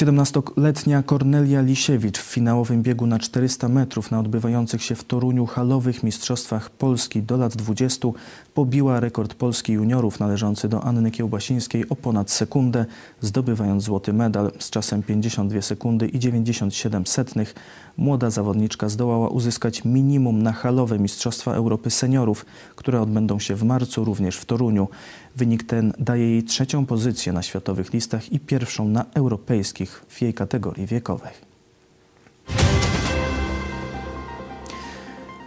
17-letnia 0.00 1.02
Kornelia 1.02 1.60
Lisiewicz 1.60 2.18
w 2.18 2.22
finałowym 2.22 2.82
biegu 2.82 3.06
na 3.06 3.18
400 3.18 3.68
metrów 3.68 4.10
na 4.10 4.20
odbywających 4.20 4.82
się 4.82 4.94
w 4.94 5.04
Toruniu 5.04 5.46
halowych 5.46 6.02
Mistrzostwach 6.02 6.70
Polski 6.70 7.22
do 7.22 7.36
lat 7.36 7.56
20 7.56 8.08
pobiła 8.54 9.00
rekord 9.00 9.34
Polski 9.34 9.72
juniorów 9.72 10.20
należący 10.20 10.68
do 10.68 10.84
Anny 10.84 11.10
Kiełbasińskiej 11.10 11.88
o 11.88 11.96
ponad 11.96 12.30
sekundę, 12.30 12.86
zdobywając 13.20 13.82
złoty 13.84 14.12
medal 14.12 14.52
z 14.58 14.70
czasem 14.70 15.02
52 15.02 15.62
sekundy 15.62 16.08
i 16.08 16.18
97 16.18 17.06
setnych. 17.06 17.54
Młoda 17.96 18.30
zawodniczka 18.30 18.88
zdołała 18.88 19.28
uzyskać 19.28 19.84
minimum 19.84 20.42
na 20.42 20.52
halowe 20.52 20.98
Mistrzostwa 20.98 21.54
Europy 21.54 21.90
Seniorów, 21.90 22.46
które 22.76 23.00
odbędą 23.00 23.38
się 23.38 23.54
w 23.54 23.64
marcu 23.64 24.04
również 24.04 24.36
w 24.36 24.44
Toruniu. 24.44 24.88
Wynik 25.36 25.62
ten 25.62 25.92
daje 25.98 26.30
jej 26.30 26.42
trzecią 26.42 26.86
pozycję 26.86 27.32
na 27.32 27.42
światowych 27.42 27.92
listach 27.92 28.32
i 28.32 28.40
pierwszą 28.40 28.88
na 28.88 29.04
europejskich 29.14 30.04
w 30.08 30.22
jej 30.22 30.34
kategorii 30.34 30.86
wiekowej. 30.86 31.50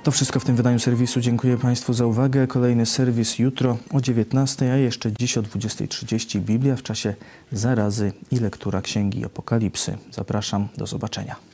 To 0.04 0.12
wszystko 0.12 0.40
w 0.40 0.46
tym 0.46 0.56
wydaniu 0.56 0.80
serwisu. 0.80 1.22
Dziękuję 1.22 1.58
Państwu 1.58 1.94
za 1.94 2.06
uwagę. 2.06 2.48
Kolejny 2.48 2.86
serwis 2.86 3.40
jutro 3.40 3.78
o 3.92 4.02
19, 4.02 4.74
a 4.74 4.78
jeszcze 4.78 5.12
dziś 5.12 5.38
o 5.38 5.42
20.30 5.42 6.40
Biblia 6.40 6.76
w 6.76 6.84
czasie 6.84 7.16
zarazy 7.52 8.12
i 8.32 8.40
lektura 8.40 8.82
Księgi 8.82 9.26
Apokalipsy. 9.26 9.98
Zapraszam, 10.12 10.68
do 10.78 10.88
zobaczenia. 10.88 11.53